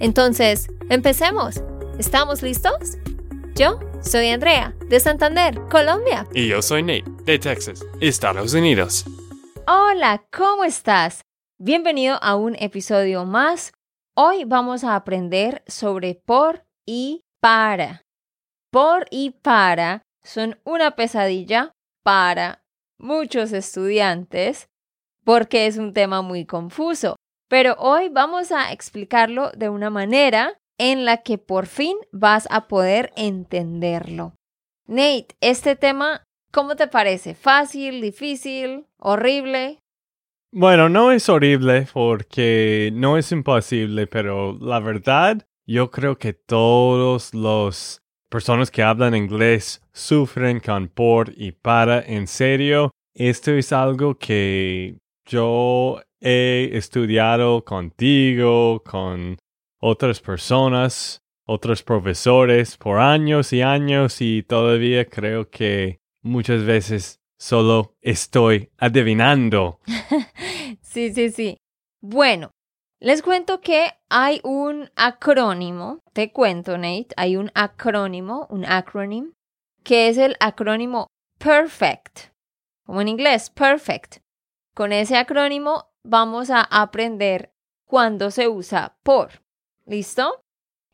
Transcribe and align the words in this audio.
Entonces, 0.00 0.68
empecemos. 0.90 1.62
¿Estamos 1.98 2.42
listos? 2.42 2.98
Yo 3.54 3.78
soy 4.02 4.28
Andrea, 4.28 4.74
de 4.88 4.98
Santander, 4.98 5.60
Colombia. 5.70 6.26
Y 6.34 6.48
yo 6.48 6.60
soy 6.60 6.82
Nate, 6.82 7.04
de 7.24 7.38
Texas, 7.38 7.84
Estados 8.00 8.54
Unidos. 8.54 9.04
Hola, 9.66 10.24
¿cómo 10.36 10.64
estás? 10.64 11.22
Bienvenido 11.58 12.18
a 12.20 12.34
un 12.34 12.56
episodio 12.56 13.24
más. 13.24 13.72
Hoy 14.16 14.44
vamos 14.44 14.84
a 14.84 14.96
aprender 14.96 15.62
sobre 15.66 16.16
por 16.16 16.64
y 16.84 17.22
para. 17.40 18.02
Por 18.70 19.06
y 19.10 19.30
para 19.30 20.02
son 20.24 20.58
una 20.64 20.96
pesadilla 20.96 21.72
para 22.02 22.64
muchos 22.98 23.52
estudiantes 23.52 24.68
porque 25.24 25.66
es 25.66 25.78
un 25.78 25.92
tema 25.92 26.22
muy 26.22 26.44
confuso. 26.44 27.16
Pero 27.56 27.76
hoy 27.78 28.08
vamos 28.08 28.50
a 28.50 28.72
explicarlo 28.72 29.52
de 29.56 29.68
una 29.68 29.88
manera 29.88 30.58
en 30.76 31.04
la 31.04 31.18
que 31.18 31.38
por 31.38 31.66
fin 31.66 31.96
vas 32.10 32.48
a 32.50 32.66
poder 32.66 33.12
entenderlo. 33.14 34.34
Nate, 34.88 35.28
este 35.40 35.76
tema, 35.76 36.24
¿cómo 36.50 36.74
te 36.74 36.88
parece? 36.88 37.36
¿Fácil, 37.36 38.00
difícil, 38.00 38.86
horrible? 38.98 39.78
Bueno, 40.50 40.88
no 40.88 41.12
es 41.12 41.28
horrible 41.28 41.86
porque 41.92 42.90
no 42.92 43.16
es 43.16 43.30
imposible, 43.30 44.08
pero 44.08 44.58
la 44.60 44.80
verdad, 44.80 45.46
yo 45.64 45.92
creo 45.92 46.18
que 46.18 46.32
todos 46.32 47.32
los 47.34 48.02
personas 48.30 48.72
que 48.72 48.82
hablan 48.82 49.14
inglés 49.14 49.80
sufren 49.92 50.58
con 50.58 50.88
por 50.88 51.32
y 51.36 51.52
para. 51.52 52.00
En 52.00 52.26
serio, 52.26 52.90
esto 53.14 53.52
es 53.52 53.72
algo 53.72 54.18
que 54.18 54.98
yo 55.24 56.02
he 56.24 56.70
estudiado 56.76 57.64
contigo, 57.64 58.82
con 58.82 59.36
otras 59.78 60.20
personas, 60.20 61.20
otros 61.46 61.82
profesores 61.82 62.78
por 62.78 62.98
años 62.98 63.52
y 63.52 63.60
años 63.60 64.22
y 64.22 64.42
todavía 64.42 65.04
creo 65.04 65.50
que 65.50 66.00
muchas 66.22 66.64
veces 66.64 67.20
solo 67.38 67.94
estoy 68.00 68.70
adivinando. 68.78 69.80
sí, 70.80 71.12
sí, 71.12 71.30
sí. 71.30 71.58
Bueno, 72.00 72.50
les 73.00 73.20
cuento 73.22 73.60
que 73.60 73.90
hay 74.08 74.40
un 74.44 74.90
acrónimo, 74.96 76.00
te 76.14 76.32
cuento 76.32 76.78
Nate, 76.78 77.08
hay 77.18 77.36
un 77.36 77.50
acrónimo, 77.54 78.46
un 78.48 78.64
acronym, 78.64 79.34
que 79.82 80.08
es 80.08 80.16
el 80.16 80.36
acrónimo 80.40 81.08
PERFECT, 81.38 82.32
como 82.86 83.02
en 83.02 83.08
inglés, 83.08 83.50
PERFECT. 83.50 84.22
Con 84.74 84.92
ese 84.92 85.16
acrónimo 85.16 85.93
vamos 86.04 86.50
a 86.50 86.62
aprender 86.62 87.52
cuándo 87.86 88.30
se 88.30 88.48
usa 88.48 88.96
por. 89.02 89.42
¿Listo? 89.86 90.40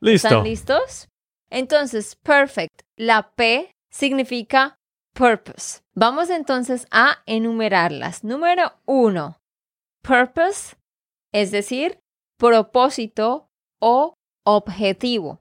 Listo. 0.01 0.29
¿Están 0.29 0.45
listos? 0.45 1.09
Entonces, 1.51 2.17
perfect, 2.17 2.83
la 2.97 3.33
P 3.35 3.73
significa 3.91 4.77
purpose. 5.13 5.81
Vamos 5.95 6.31
entonces 6.31 6.87
a 6.91 7.23
enumerarlas. 7.27 8.25
Número 8.25 8.73
uno, 8.87 9.37
purpose 10.03 10.77
es 11.33 11.51
decir, 11.51 12.01
propósito 12.39 13.49
o 13.81 14.15
objetivo. 14.45 15.41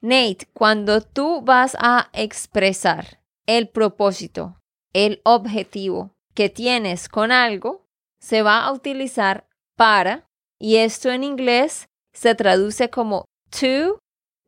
Nate, 0.00 0.48
cuando 0.52 1.00
tú 1.00 1.42
vas 1.42 1.76
a 1.80 2.08
expresar 2.12 3.20
el 3.46 3.68
propósito, 3.68 4.60
el 4.92 5.20
objetivo 5.24 6.14
que 6.34 6.48
tienes 6.48 7.08
con 7.08 7.32
algo, 7.32 7.87
se 8.20 8.42
va 8.42 8.64
a 8.64 8.72
utilizar 8.72 9.46
para, 9.76 10.26
y 10.60 10.76
esto 10.76 11.10
en 11.10 11.24
inglés 11.24 11.86
se 12.12 12.34
traduce 12.34 12.90
como 12.90 13.24
to 13.50 13.98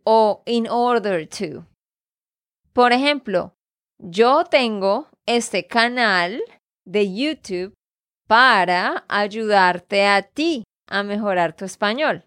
o 0.05 0.43
in 0.47 0.69
order 0.69 1.29
to. 1.29 1.67
Por 2.73 2.93
ejemplo, 2.93 3.55
yo 3.99 4.45
tengo 4.45 5.09
este 5.27 5.67
canal 5.67 6.43
de 6.85 7.15
YouTube 7.15 7.75
para 8.27 9.05
ayudarte 9.09 10.07
a 10.07 10.23
ti 10.23 10.65
a 10.89 11.03
mejorar 11.03 11.55
tu 11.55 11.65
español. 11.65 12.25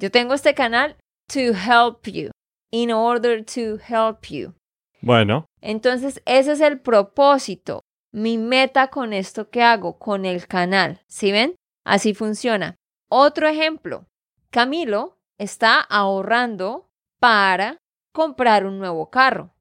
Yo 0.00 0.10
tengo 0.10 0.34
este 0.34 0.54
canal 0.54 0.96
to 1.28 1.52
help 1.52 2.06
you, 2.06 2.30
in 2.72 2.90
order 2.92 3.44
to 3.44 3.78
help 3.78 4.26
you. 4.28 4.54
Bueno. 5.02 5.44
Entonces, 5.60 6.22
ese 6.24 6.52
es 6.52 6.60
el 6.60 6.80
propósito, 6.80 7.80
mi 8.18 8.38
meta 8.38 8.88
con 8.88 9.12
esto 9.12 9.50
que 9.50 9.62
hago, 9.62 9.98
con 9.98 10.24
el 10.24 10.46
canal. 10.46 11.02
¿Sí 11.06 11.32
ven? 11.32 11.54
Así 11.84 12.14
funciona. 12.14 12.76
Otro 13.08 13.48
ejemplo. 13.48 14.06
Camilo 14.50 15.18
está 15.38 15.80
ahorrando 15.80 16.90
para 17.18 17.78
comprar 18.12 18.66
un 18.66 18.78
nuevo 18.78 19.10
carro. 19.10 19.54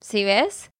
¿Sí 0.00 0.24
ves? 0.24 0.70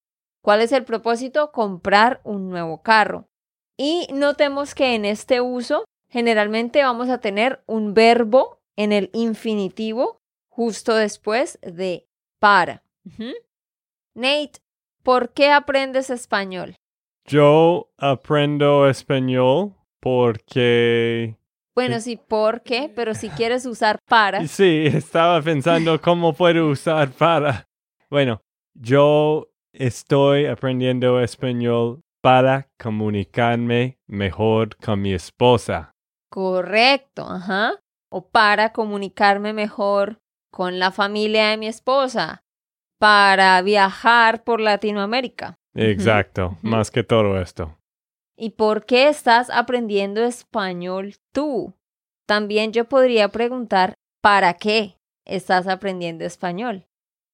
¿Cuál 0.42 0.60
es 0.60 0.72
el 0.72 0.84
propósito? 0.84 1.52
Comprar 1.52 2.20
un 2.24 2.48
nuevo 2.48 2.82
carro. 2.82 3.28
Y 3.76 4.06
notemos 4.12 4.74
que 4.74 4.94
en 4.94 5.04
este 5.04 5.40
uso 5.40 5.84
generalmente 6.08 6.82
vamos 6.82 7.08
a 7.08 7.18
tener 7.18 7.62
un 7.66 7.94
verbo 7.94 8.60
en 8.76 8.92
el 8.92 9.10
infinitivo 9.12 10.20
justo 10.48 10.94
después 10.94 11.58
de 11.62 12.08
para. 12.38 12.82
Nate, 14.14 14.60
¿por 15.02 15.32
qué 15.32 15.50
aprendes 15.50 16.10
español? 16.10 16.76
Yo 17.26 17.90
aprendo 17.98 18.88
español 18.88 19.74
porque... 20.00 21.36
Bueno, 21.74 22.00
sí, 22.00 22.16
¿por 22.16 22.62
qué? 22.62 22.90
Pero 22.94 23.14
si 23.14 23.28
quieres 23.30 23.66
usar 23.66 23.98
para. 24.08 24.40
Sí, 24.46 24.86
estaba 24.86 25.42
pensando 25.42 26.00
cómo 26.00 26.32
puedo 26.32 26.68
usar 26.68 27.10
para. 27.10 27.66
Bueno, 28.08 28.40
yo 28.74 29.48
estoy 29.72 30.46
aprendiendo 30.46 31.20
español 31.20 32.00
para 32.22 32.68
comunicarme 32.78 33.98
mejor 34.06 34.76
con 34.76 35.02
mi 35.02 35.12
esposa. 35.12 35.90
Correcto, 36.30 37.26
ajá. 37.28 37.72
O 38.10 38.28
para 38.28 38.72
comunicarme 38.72 39.52
mejor 39.52 40.18
con 40.52 40.78
la 40.78 40.90
familia 40.92 41.48
de 41.48 41.56
mi 41.56 41.66
esposa, 41.66 42.44
para 42.98 43.60
viajar 43.62 44.44
por 44.44 44.60
Latinoamérica. 44.60 45.56
Exacto, 45.76 46.56
más 46.62 46.90
que 46.90 47.02
todo 47.02 47.40
esto. 47.40 47.76
¿Y 48.36 48.50
por 48.50 48.84
qué 48.84 49.08
estás 49.08 49.50
aprendiendo 49.50 50.22
español 50.24 51.14
tú? 51.32 51.74
También 52.26 52.72
yo 52.72 52.88
podría 52.88 53.28
preguntar, 53.28 53.94
¿para 54.20 54.54
qué 54.54 54.96
estás 55.24 55.68
aprendiendo 55.68 56.24
español? 56.24 56.86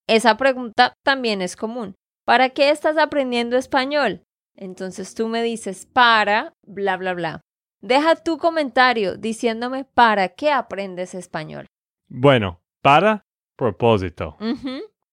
Esa 0.06 0.36
pregunta 0.36 0.94
también 1.04 1.40
es 1.42 1.56
común. 1.56 1.94
¿Para 2.24 2.50
qué 2.50 2.70
estás 2.70 2.98
aprendiendo 2.98 3.56
español? 3.56 4.22
Entonces 4.54 5.14
tú 5.14 5.28
me 5.28 5.42
dices, 5.42 5.86
para, 5.86 6.52
bla, 6.62 6.96
bla, 6.96 7.14
bla. 7.14 7.40
Deja 7.80 8.14
tu 8.16 8.38
comentario 8.38 9.16
diciéndome 9.16 9.84
para 9.84 10.28
qué 10.28 10.52
aprendes 10.52 11.14
español. 11.14 11.66
Bueno, 12.08 12.60
para 12.80 13.24
propósito. 13.56 14.36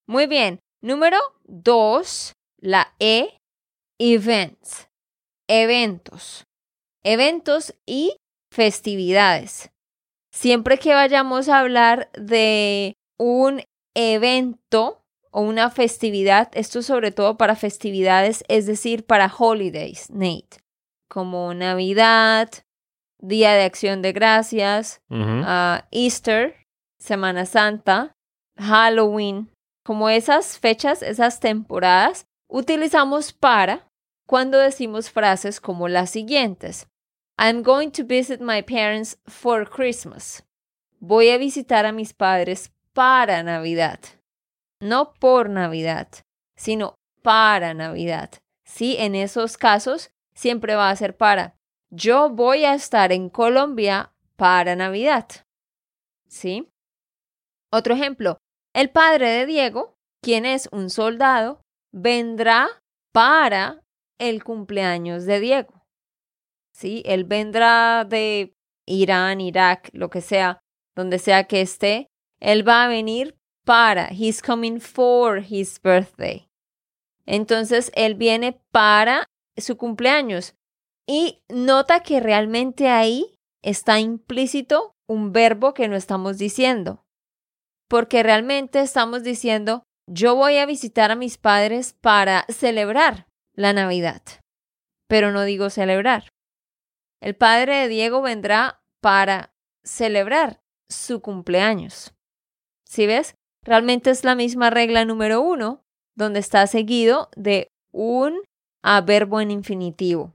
Muy 0.06 0.28
bien. 0.28 0.60
Número 0.81 1.18
dos, 1.44 2.34
la 2.62 2.94
E, 3.00 3.38
events. 4.00 4.90
Eventos. 5.48 6.46
Eventos 7.04 7.74
y 7.86 8.18
festividades. 8.52 9.72
Siempre 10.32 10.78
que 10.78 10.94
vayamos 10.94 11.50
a 11.50 11.60
hablar 11.60 12.12
de 12.14 12.94
un 13.18 13.64
evento 13.96 15.02
o 15.32 15.42
una 15.42 15.70
festividad, 15.70 16.50
esto 16.54 16.82
sobre 16.82 17.12
todo 17.12 17.38
para 17.38 17.56
festividades, 17.56 18.44
es 18.48 18.66
decir, 18.66 19.06
para 19.06 19.34
holidays, 19.36 20.10
Nate 20.10 20.60
como 21.10 21.54
Navidad, 21.54 22.50
Día 23.22 23.54
de 23.54 23.64
Acción 23.64 24.02
de 24.02 24.14
Gracias, 24.14 25.02
ah, 25.10 25.86
Easter, 25.92 26.56
Semana 27.00 27.46
Santa, 27.46 28.14
Halloween, 28.58 29.50
como 29.84 30.10
esas 30.10 30.58
fechas, 30.58 31.02
esas 31.02 31.42
temporadas, 31.42 32.26
utilizamos 32.50 33.31
para 33.31 33.88
cuando 34.25 34.57
decimos 34.57 35.10
frases 35.10 35.62
como 35.62 35.88
las 35.88 36.10
siguientes. 36.10 36.88
I'm 37.38 37.63
going 37.63 37.92
to 37.92 38.04
visit 38.04 38.42
my 38.42 38.62
parents 38.62 39.18
for 39.25 39.69
Christmas. 39.69 40.44
voy 41.00 41.30
a 41.30 41.38
visitar 41.38 41.86
a 41.86 41.92
mis 41.92 42.13
padres 42.13 42.72
para 42.94 43.42
Navidad. 43.44 44.00
No 44.81 45.13
por 45.13 45.50
Navidad, 45.50 46.07
sino 46.56 46.96
para 47.22 47.74
Navidad. 47.74 48.31
Sí, 48.66 48.95
en 49.00 49.16
esos 49.16 49.57
casos 49.57 50.12
siempre 50.34 50.75
va 50.75 50.90
a 50.90 50.95
ser 50.95 51.18
para. 51.18 51.56
Yo 51.90 52.30
voy 52.30 52.66
a 52.66 52.74
estar 52.74 53.12
en 53.12 53.30
Colombia 53.30 54.13
para 54.36 54.75
Navidad. 54.75 55.28
¿Sí? 56.28 56.69
Otro 57.72 57.94
ejemplo, 57.94 58.38
el 58.74 58.90
padre 58.90 59.30
de 59.30 59.45
Diego, 59.45 59.95
quien 60.22 60.45
es 60.45 60.69
un 60.72 60.90
soldado, 60.90 61.62
vendrá 61.92 62.70
para 63.12 63.82
el 64.20 64.44
cumpleaños 64.44 65.26
de 65.26 65.40
Diego. 65.40 65.86
¿Sí? 66.74 67.02
Él 67.06 67.24
vendrá 67.24 68.06
de 68.06 68.54
Irán, 68.86 69.42
Irak, 69.42 69.90
lo 69.94 70.10
que 70.10 70.22
sea, 70.22 70.60
donde 70.96 71.20
sea 71.20 71.46
que 71.46 71.62
esté. 71.62 72.08
Él 72.40 72.68
va 72.68 72.86
a 72.86 72.88
venir 72.88 73.38
para. 73.66 74.10
He's 74.12 74.42
coming 74.42 74.80
for 74.80 75.44
his 75.48 75.80
birthday. 75.82 76.50
Entonces, 77.26 77.92
él 77.96 78.16
viene 78.16 78.60
para 78.72 79.28
su 79.58 79.78
cumpleaños. 79.78 80.56
Y 81.06 81.44
nota 81.50 82.02
que 82.02 82.20
realmente 82.20 82.88
ahí 82.88 83.36
está 83.62 84.00
implícito 84.00 84.96
un 85.08 85.32
verbo 85.32 85.74
que 85.74 85.88
no 85.88 85.96
estamos 85.96 86.38
diciendo. 86.38 87.04
Porque 87.88 88.24
realmente 88.24 88.80
estamos 88.80 89.24
diciendo, 89.24 89.84
yo 90.12 90.36
voy 90.36 90.58
a 90.58 90.66
visitar 90.66 91.12
a 91.12 91.16
mis 91.16 91.38
padres 91.38 91.94
para 91.94 92.46
celebrar 92.50 93.28
la 93.54 93.74
Navidad. 93.74 94.24
Pero 95.08 95.32
no 95.32 95.44
digo 95.44 95.70
celebrar. 95.70 96.30
El 97.22 97.36
padre 97.36 97.76
de 97.76 97.88
Diego 97.90 98.22
vendrá 98.22 98.82
para 99.02 99.54
celebrar 99.84 100.62
su 100.90 101.22
cumpleaños. 101.22 102.16
¿Sí 102.86 103.06
ves? 103.06 103.36
Realmente 103.64 104.10
es 104.10 104.24
la 104.24 104.34
misma 104.34 104.72
regla 104.72 105.06
número 105.06 105.42
uno, 105.42 105.84
donde 106.16 106.40
está 106.40 106.66
seguido 106.66 107.30
de 107.36 107.70
un 107.92 108.42
verbo 109.06 109.42
en 109.42 109.52
infinitivo. 109.52 110.34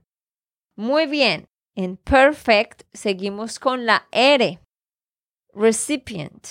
Muy 0.77 1.05
bien, 1.05 1.47
en 1.75 1.97
perfect 1.97 2.83
seguimos 2.93 3.59
con 3.59 3.85
la 3.85 4.07
R, 4.11 4.59
recipient 5.53 6.47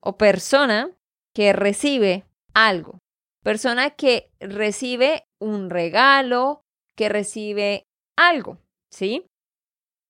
o 0.00 0.16
persona 0.16 0.90
que 1.34 1.52
recibe 1.52 2.24
algo. 2.54 2.98
Persona 3.42 3.90
que 3.90 4.30
recibe 4.40 5.26
un 5.40 5.68
regalo, 5.68 6.62
que 6.96 7.08
recibe 7.08 7.84
algo, 8.16 8.58
¿sí? 8.90 9.26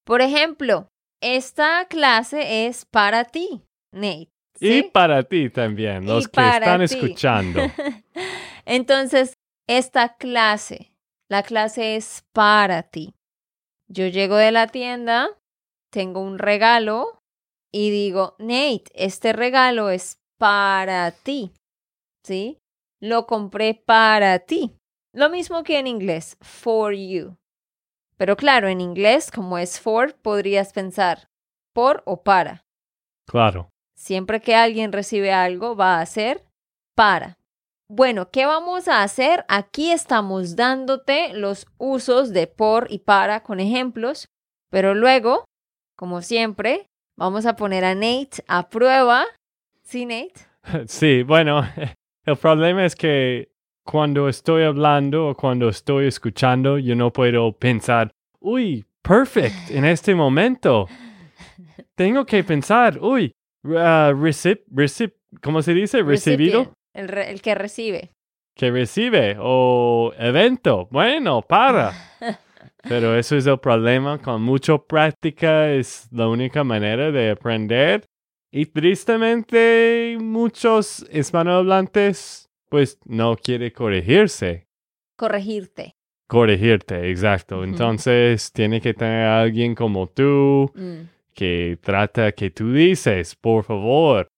Por 0.05 0.21
ejemplo, 0.21 0.89
esta 1.21 1.87
clase 1.89 2.67
es 2.67 2.85
para 2.85 3.25
ti, 3.25 3.63
Nate. 3.93 4.29
Y 4.61 4.83
para 4.85 5.25
ti 5.25 5.51
también, 5.51 6.07
los 6.07 6.29
que 6.29 6.41
están 6.41 6.83
escuchando. 6.83 7.61
Entonces, 8.67 9.35
esta 9.67 10.17
clase, 10.17 10.93
la 11.29 11.43
clase 11.43 11.97
es 11.97 12.25
para 12.33 12.83
ti. 12.85 13.15
Yo 13.89 14.07
llego 14.07 14.37
de 14.37 14.53
la 14.53 14.69
tienda, 14.69 15.29
tengo 15.91 16.21
un 16.21 16.39
regalo 16.39 17.21
y 17.73 17.91
digo, 17.91 18.37
Nate, 18.39 18.85
este 18.95 19.33
regalo 19.33 19.91
es 19.91 20.19
para 20.39 21.11
ti. 21.11 21.53
¿Sí? 22.25 22.59
Lo 23.01 23.27
compré 23.27 23.75
para 23.75 24.39
ti. 24.41 24.77
Lo 25.13 25.29
mismo 25.29 25.63
que 25.63 25.79
en 25.79 25.87
inglés, 25.87 26.37
for 26.41 26.95
you. 26.95 27.37
Pero 28.17 28.37
claro, 28.37 28.69
en 28.69 28.81
inglés, 28.81 29.31
como 29.31 29.59
es 29.59 29.79
for, 29.79 30.15
podrías 30.15 30.73
pensar 30.73 31.29
por 31.75 32.03
o 32.07 32.23
para. 32.23 32.65
Claro. 33.27 33.69
Siempre 33.95 34.41
que 34.41 34.55
alguien 34.55 34.93
recibe 34.93 35.33
algo, 35.33 35.77
va 35.77 36.01
a 36.01 36.07
ser 36.07 36.45
para. 36.95 37.39
Bueno, 37.89 38.31
¿qué 38.31 38.47
vamos 38.47 38.89
a 38.89 39.03
hacer? 39.03 39.45
Aquí 39.49 39.91
estamos 39.91 40.57
dándote 40.57 41.35
los 41.35 41.67
usos 41.77 42.33
de 42.33 42.47
por 42.47 42.91
y 42.91 43.01
para 43.01 43.43
con 43.43 43.61
ejemplos, 43.61 44.29
pero 44.71 44.95
luego, 44.95 45.45
como 45.97 46.23
siempre, 46.23 46.87
vamos 47.17 47.45
a 47.45 47.57
poner 47.57 47.85
a 47.85 47.95
Nate 47.95 48.43
a 48.49 48.69
prueba. 48.69 49.27
¿Sí, 49.83 50.07
Nate? 50.07 50.35
Sí, 50.89 51.23
bueno, 51.23 51.63
el 52.25 52.37
problema 52.37 52.85
es 52.85 52.97
que 52.97 53.53
cuando 53.85 54.29
estoy 54.29 54.65
hablando 54.65 55.29
o 55.29 55.35
cuando 55.35 55.69
estoy 55.69 56.07
escuchando, 56.07 56.79
yo 56.79 56.95
no 56.97 57.13
puedo 57.13 57.53
pensar, 57.53 58.11
uy, 58.41 58.85
perfect 59.03 59.71
en 59.71 59.85
este 59.85 60.15
momento. 60.15 60.89
Tengo 61.95 62.25
que 62.25 62.43
pensar, 62.43 62.99
uy, 63.01 63.33
uh, 63.65 64.13
recip, 64.15 64.63
recip, 64.71 65.15
¿cómo 65.43 65.63
se 65.63 65.75
dice? 65.75 66.03
Recibido. 66.03 66.73
El, 66.95 67.11
el, 67.11 67.43
que 67.43 67.55
recibe. 67.55 68.11
Que 68.57 68.71
recibe 68.71 69.37
o 69.39 70.13
evento. 70.19 70.89
Bueno, 70.91 71.43
para. 71.43 71.93
Pero 72.89 73.17
eso 73.17 73.37
es 73.37 73.47
el 73.47 73.59
problema. 73.59 74.19
Con 74.19 74.43
mucha 74.43 74.79
práctica 74.79 75.71
es 75.71 76.09
la 76.13 76.29
única 76.29 76.65
manera 76.65 77.11
de 77.11 77.31
aprender. 77.31 78.05
Y 78.57 78.67
tristemente 78.67 80.17
muchos 80.21 81.05
hispanohablantes 81.11 82.49
pues 82.69 83.01
no 83.05 83.35
quiere 83.35 83.73
corregirse. 83.73 84.69
Corregirte. 85.17 85.97
Corregirte, 86.29 87.11
exacto. 87.11 87.65
Entonces 87.65 88.53
tiene 88.53 88.81
que 88.81 88.95
tener 88.95 89.27
a 89.27 89.41
alguien 89.41 89.75
como 89.75 90.07
tú 90.07 90.71
mm. 90.73 91.01
que 91.35 91.81
trata 91.83 92.31
que 92.31 92.51
tú 92.51 92.73
dices, 92.73 93.35
por 93.35 93.65
favor, 93.65 94.29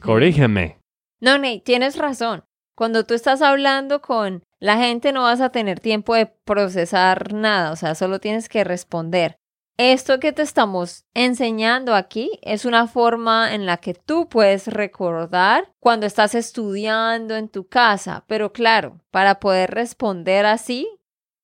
corrígeme. 0.00 0.78
No, 1.20 1.36
Nate, 1.36 1.62
tienes 1.64 1.98
razón. 1.98 2.44
Cuando 2.76 3.04
tú 3.04 3.14
estás 3.14 3.42
hablando 3.42 4.00
con 4.00 4.44
la 4.60 4.76
gente 4.78 5.10
no 5.10 5.22
vas 5.22 5.40
a 5.40 5.50
tener 5.50 5.80
tiempo 5.80 6.14
de 6.14 6.26
procesar 6.26 7.32
nada, 7.32 7.72
o 7.72 7.76
sea, 7.76 7.96
solo 7.96 8.20
tienes 8.20 8.48
que 8.48 8.62
responder. 8.62 9.36
Esto 9.76 10.20
que 10.20 10.32
te 10.32 10.42
estamos 10.42 11.04
enseñando 11.14 11.96
aquí 11.96 12.38
es 12.42 12.64
una 12.64 12.86
forma 12.86 13.52
en 13.54 13.66
la 13.66 13.78
que 13.78 13.92
tú 13.92 14.28
puedes 14.28 14.68
recordar 14.68 15.72
cuando 15.80 16.06
estás 16.06 16.36
estudiando 16.36 17.34
en 17.34 17.48
tu 17.48 17.66
casa, 17.66 18.24
pero 18.28 18.52
claro, 18.52 19.00
para 19.10 19.40
poder 19.40 19.72
responder 19.72 20.46
así, 20.46 20.88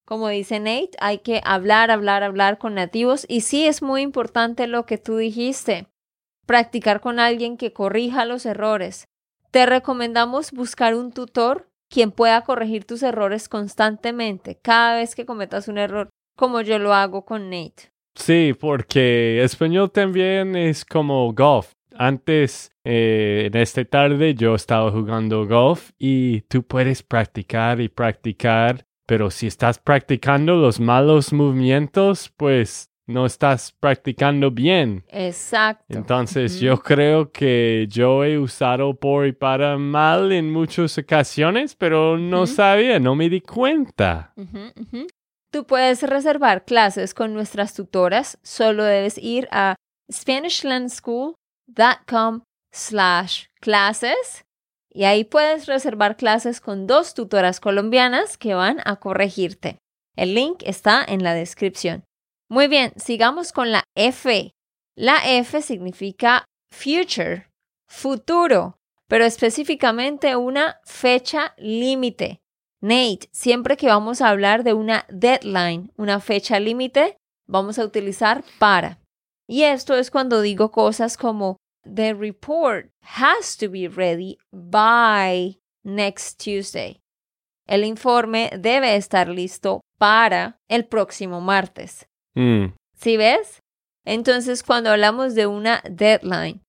como 0.04 0.28
dice 0.28 0.60
Nate, 0.60 0.92
hay 1.00 1.18
que 1.18 1.40
hablar, 1.44 1.90
hablar, 1.90 2.22
hablar 2.22 2.58
con 2.58 2.74
nativos. 2.74 3.26
Y 3.28 3.40
sí 3.40 3.66
es 3.66 3.82
muy 3.82 4.02
importante 4.02 4.68
lo 4.68 4.86
que 4.86 4.96
tú 4.96 5.16
dijiste, 5.16 5.88
practicar 6.46 7.00
con 7.00 7.18
alguien 7.18 7.56
que 7.56 7.72
corrija 7.72 8.24
los 8.26 8.46
errores, 8.46 9.08
te 9.50 9.66
recomendamos 9.66 10.52
buscar 10.52 10.94
un 10.94 11.10
tutor 11.10 11.68
quien 11.88 12.12
pueda 12.12 12.42
corregir 12.42 12.84
tus 12.84 13.02
errores 13.02 13.48
constantemente, 13.48 14.56
cada 14.62 14.94
vez 14.94 15.16
que 15.16 15.26
cometas 15.26 15.66
un 15.66 15.78
error, 15.78 16.10
como 16.36 16.60
yo 16.60 16.78
lo 16.78 16.94
hago 16.94 17.24
con 17.24 17.50
Nate. 17.50 17.90
Sí, 18.14 18.54
porque 18.58 19.42
español 19.42 19.90
también 19.90 20.56
es 20.56 20.84
como 20.84 21.32
golf. 21.32 21.72
Antes, 21.96 22.72
eh, 22.84 23.48
en 23.52 23.60
esta 23.60 23.84
tarde, 23.84 24.34
yo 24.34 24.54
estaba 24.54 24.90
jugando 24.90 25.46
golf 25.46 25.90
y 25.98 26.42
tú 26.42 26.62
puedes 26.62 27.02
practicar 27.02 27.80
y 27.80 27.88
practicar, 27.88 28.86
pero 29.06 29.30
si 29.30 29.46
estás 29.46 29.78
practicando 29.78 30.56
los 30.56 30.80
malos 30.80 31.32
movimientos, 31.32 32.32
pues 32.36 32.90
no 33.10 33.26
estás 33.26 33.72
practicando 33.78 34.50
bien. 34.50 35.04
Exacto. 35.10 35.84
Entonces 35.88 36.60
yo 36.60 36.78
creo 36.78 37.30
que 37.30 37.86
yo 37.90 38.24
he 38.24 38.38
usado 38.38 38.94
por 38.94 39.26
y 39.26 39.32
para 39.32 39.76
mal 39.76 40.32
en 40.32 40.50
muchas 40.50 40.96
ocasiones, 40.96 41.74
pero 41.74 42.16
no 42.16 42.46
sabía, 42.46 42.98
no 42.98 43.14
me 43.14 43.28
di 43.28 43.40
cuenta. 43.40 44.32
Tú 45.50 45.66
puedes 45.66 46.02
reservar 46.02 46.64
clases 46.64 47.12
con 47.12 47.34
nuestras 47.34 47.74
tutoras, 47.74 48.38
solo 48.42 48.84
debes 48.84 49.18
ir 49.18 49.46
a 49.50 49.74
SpanishLandSchool.com 50.10 52.42
slash 52.72 53.44
clases 53.60 54.46
y 54.92 55.04
ahí 55.04 55.24
puedes 55.24 55.66
reservar 55.66 56.16
clases 56.16 56.60
con 56.60 56.86
dos 56.86 57.14
tutoras 57.14 57.60
colombianas 57.60 58.38
que 58.38 58.54
van 58.54 58.80
a 58.84 58.96
corregirte. 58.96 59.78
El 60.16 60.34
link 60.34 60.62
está 60.64 61.04
en 61.06 61.22
la 61.22 61.34
descripción. 61.34 62.04
Muy 62.48 62.68
bien, 62.68 62.92
sigamos 62.96 63.52
con 63.52 63.70
la 63.70 63.84
F. 63.96 64.50
La 64.96 65.18
F 65.24 65.62
significa 65.62 66.44
future, 66.72 67.48
futuro, 67.88 68.76
pero 69.08 69.24
específicamente 69.24 70.36
una 70.36 70.80
fecha 70.84 71.54
límite. 71.56 72.39
Nate, 72.80 73.28
siempre 73.32 73.76
que 73.76 73.88
vamos 73.88 74.20
a 74.20 74.30
hablar 74.30 74.64
de 74.64 74.72
una 74.72 75.04
deadline, 75.08 75.92
una 75.96 76.20
fecha 76.20 76.58
límite, 76.58 77.16
vamos 77.46 77.78
a 77.78 77.84
utilizar 77.84 78.42
para. 78.58 78.98
Y 79.46 79.64
esto 79.64 79.94
es 79.94 80.10
cuando 80.10 80.40
digo 80.40 80.70
cosas 80.70 81.16
como 81.16 81.56
The 81.84 82.14
report 82.14 82.90
has 83.00 83.56
to 83.58 83.70
be 83.70 83.88
ready 83.88 84.38
by 84.52 85.58
next 85.84 86.42
Tuesday. 86.42 87.00
El 87.66 87.84
informe 87.84 88.50
debe 88.58 88.96
estar 88.96 89.28
listo 89.28 89.80
para 89.98 90.58
el 90.68 90.86
próximo 90.86 91.40
martes. 91.40 92.06
Mm. 92.34 92.74
¿Sí 92.96 93.16
ves? 93.16 93.60
Entonces, 94.04 94.62
cuando 94.62 94.90
hablamos 94.90 95.34
de 95.34 95.46
una 95.46 95.82
deadline, 95.88 96.62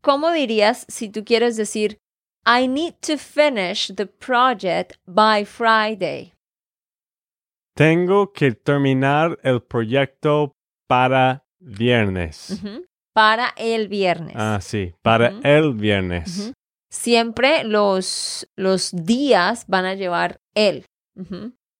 ¿cómo 0.00 0.30
dirías 0.30 0.86
si 0.88 1.08
tú 1.08 1.24
quieres 1.24 1.56
decir 1.56 1.98
I 2.46 2.66
need 2.66 3.00
to 3.02 3.16
finish 3.16 3.88
the 3.88 4.06
project 4.06 4.98
by 5.06 5.46
Friday? 5.46 6.34
Tengo 7.74 8.32
que 8.32 8.52
terminar 8.52 9.38
el 9.42 9.62
proyecto 9.62 10.52
para 10.86 11.46
viernes. 11.58 12.60
Para 13.14 13.54
el 13.56 13.88
viernes. 13.88 14.34
Ah, 14.36 14.60
sí, 14.60 14.94
para 15.02 15.32
el 15.42 15.72
viernes. 15.72 16.52
Siempre 16.90 17.64
los, 17.64 18.46
los 18.56 18.92
días 18.92 19.64
van 19.66 19.86
a 19.86 19.94
llevar 19.94 20.36
el. 20.54 20.84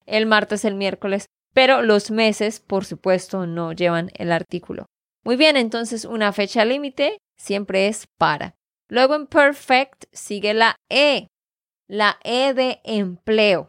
El 0.07 0.27
martes, 0.27 0.65
el 0.65 0.75
miércoles. 0.77 1.27
Pero 1.53 1.83
los 1.83 2.11
meses, 2.11 2.59
por 2.59 2.87
supuesto, 2.87 3.47
no 3.47 3.73
llevan 3.73 4.11
el 4.15 4.33
artículo. 4.33 4.87
Muy 5.25 5.37
bien, 5.37 5.57
entonces 5.57 6.05
una 6.07 6.33
fecha 6.33 6.65
límite 6.65 7.19
siempre 7.37 7.87
es 7.87 8.07
para. 8.19 8.55
Luego 8.95 9.17
en 9.17 9.27
perfect 9.27 10.05
sigue 10.13 10.55
la 10.55 10.77
E. 10.89 11.27
La 11.89 12.17
E 12.23 12.55
de 12.55 12.81
empleo. 12.85 13.69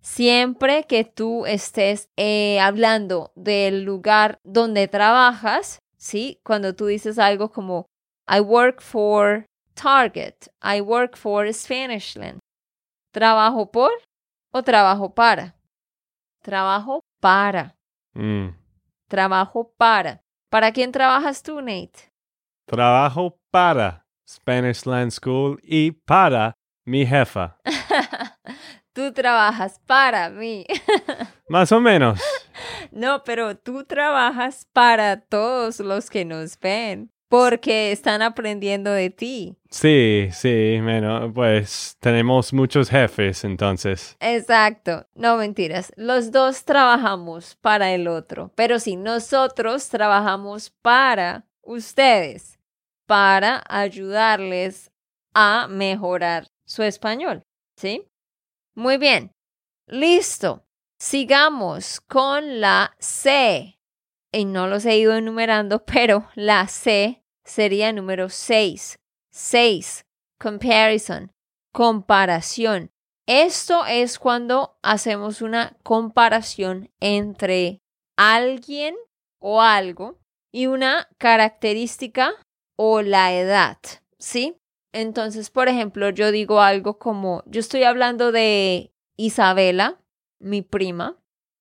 Siempre 0.00 0.84
que 0.84 1.04
tú 1.04 1.44
estés 1.44 2.08
eh, 2.16 2.58
hablando 2.58 3.32
del 3.36 3.82
lugar 3.84 4.38
donde 4.44 4.88
trabajas, 4.88 5.78
¿sí? 5.98 6.40
Cuando 6.42 6.74
tú 6.74 6.86
dices 6.86 7.18
algo 7.18 7.50
como 7.52 7.84
I 8.26 8.40
work 8.40 8.80
for 8.80 9.44
Target, 9.74 10.36
I 10.62 10.80
work 10.80 11.18
for 11.18 11.46
Spanishland. 11.52 12.38
¿Trabajo 13.12 13.70
por 13.70 13.90
o 14.54 14.62
trabajo 14.62 15.14
para? 15.14 15.54
Trabajo 16.40 17.02
para, 17.20 17.76
Mm. 18.14 18.56
trabajo 19.06 19.70
para. 19.76 20.22
¿Para 20.50 20.72
quién 20.72 20.92
trabajas 20.92 21.42
tú, 21.42 21.60
Nate? 21.60 22.10
Trabajo 22.66 23.36
para 23.50 24.01
Spanish 24.32 24.86
Land 24.86 25.12
School 25.12 25.60
y 25.62 25.92
para 25.92 26.56
mi 26.84 27.06
jefa. 27.06 27.58
tú 28.92 29.12
trabajas 29.12 29.80
para 29.86 30.30
mí. 30.30 30.64
Más 31.48 31.72
o 31.72 31.80
menos. 31.80 32.20
No, 32.90 33.24
pero 33.24 33.56
tú 33.56 33.84
trabajas 33.84 34.66
para 34.72 35.20
todos 35.20 35.80
los 35.80 36.10
que 36.10 36.24
nos 36.24 36.58
ven, 36.58 37.10
porque 37.28 37.92
están 37.92 38.22
aprendiendo 38.22 38.90
de 38.90 39.10
ti. 39.10 39.56
Sí, 39.70 40.28
sí, 40.32 40.78
bueno, 40.82 41.32
pues 41.34 41.96
tenemos 42.00 42.52
muchos 42.52 42.90
jefes 42.90 43.44
entonces. 43.44 44.16
Exacto, 44.20 45.06
no 45.14 45.36
mentiras. 45.36 45.92
Los 45.96 46.30
dos 46.30 46.64
trabajamos 46.64 47.56
para 47.56 47.92
el 47.92 48.08
otro, 48.08 48.50
pero 48.54 48.78
sí, 48.78 48.96
nosotros 48.96 49.88
trabajamos 49.88 50.70
para 50.82 51.46
ustedes, 51.62 52.58
para 53.12 53.62
ayudarles 53.68 54.90
a 55.34 55.66
mejorar 55.68 56.46
su 56.66 56.82
español, 56.82 57.42
¿sí? 57.76 58.08
Muy 58.74 58.96
bien, 58.96 59.32
listo. 59.86 60.64
Sigamos 60.98 62.00
con 62.00 62.62
la 62.62 62.96
C. 62.98 63.78
Y 64.32 64.46
no 64.46 64.66
los 64.66 64.86
he 64.86 64.96
ido 64.96 65.14
enumerando, 65.14 65.84
pero 65.84 66.30
la 66.36 66.66
C 66.68 67.22
sería 67.44 67.92
número 67.92 68.30
6. 68.30 68.96
6. 69.30 70.06
Comparison. 70.40 71.30
Comparación. 71.70 72.92
Esto 73.26 73.84
es 73.84 74.18
cuando 74.18 74.78
hacemos 74.80 75.42
una 75.42 75.76
comparación 75.82 76.88
entre 76.98 77.82
alguien 78.16 78.96
o 79.38 79.60
algo 79.60 80.18
y 80.50 80.66
una 80.66 81.10
característica 81.18 82.32
o 82.84 83.00
la 83.00 83.32
edad, 83.32 83.78
¿sí? 84.18 84.56
Entonces, 84.92 85.50
por 85.50 85.68
ejemplo, 85.68 86.10
yo 86.10 86.32
digo 86.32 86.60
algo 86.60 86.98
como, 86.98 87.44
yo 87.46 87.60
estoy 87.60 87.84
hablando 87.84 88.32
de 88.32 88.92
Isabela, 89.16 90.00
mi 90.40 90.62
prima, 90.62 91.16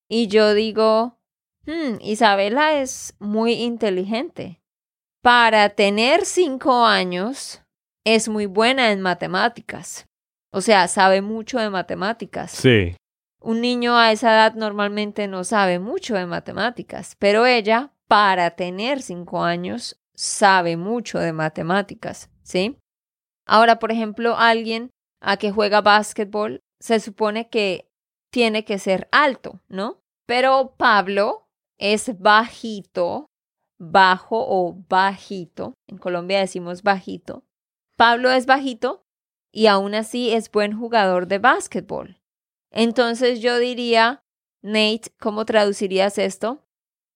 y 0.10 0.28
yo 0.30 0.56
digo, 0.56 1.20
"Hmm, 1.68 1.98
Isabela 2.01 2.82
es 2.82 3.13
muy 3.20 3.54
inteligente. 3.54 4.63
Para 5.22 5.70
tener 5.70 6.25
cinco 6.25 6.86
años, 6.88 7.62
es 8.04 8.28
muy 8.28 8.48
buena 8.48 8.92
en 8.92 9.00
matemáticas. 9.01 10.08
O 10.51 10.62
sea, 10.62 10.88
sabe 10.88 11.22
mucho 11.22 11.60
de 11.60 11.70
matemáticas. 11.70 12.50
Sí, 12.51 12.96
Un 13.44 13.62
niño 13.62 13.96
a 13.96 14.12
esa 14.12 14.34
edad 14.34 14.56
normalmente 14.56 15.28
no 15.28 15.44
sabe 15.44 15.78
mucho 15.78 16.16
de 16.16 16.25
matemáticas, 16.25 17.16
pero 17.20 17.46
ella, 17.46 17.92
para 18.08 18.51
tener 18.51 19.04
cinco 19.04 19.44
años, 19.44 20.00
sabe 20.15 20.77
mucho 20.77 21.20
de 21.20 21.34
matemáticas, 21.34 22.30
¿sí? 22.44 22.77
Ahora, 23.46 23.80
por 23.80 23.91
ejemplo, 23.91 24.38
alguien 24.38 24.91
a 25.22 25.38
que 25.38 25.51
juega 25.51 25.82
básquetbol, 25.82 26.62
se 26.80 27.00
supone 27.00 27.50
que 27.50 27.88
tiene 28.32 28.65
que 28.65 28.80
ser 28.80 29.08
alto, 29.12 29.62
¿no? 29.68 30.00
Pero 30.25 30.75
Pablo 30.77 31.46
es 31.77 32.20
bajito, 32.20 33.27
bajo 33.80 34.38
o 34.48 34.77
bajito. 34.88 35.74
En 35.88 35.98
Colombia 35.98 36.39
decimos 36.39 36.84
bajito. 36.84 37.44
Pablo 37.98 38.32
es 38.32 38.46
bajito 38.46 39.03
y 39.51 39.68
aún 39.68 39.96
así 39.96 40.32
es 40.32 40.50
buen 40.51 40.77
jugador 40.77 41.27
de 41.27 41.39
básquetbol. 41.39 42.22
Entonces 42.72 43.41
yo 43.41 43.58
diría, 43.60 44.24
Nate, 44.62 45.12
¿cómo 45.20 45.46
traducirías 45.46 46.18
esto? 46.18 46.63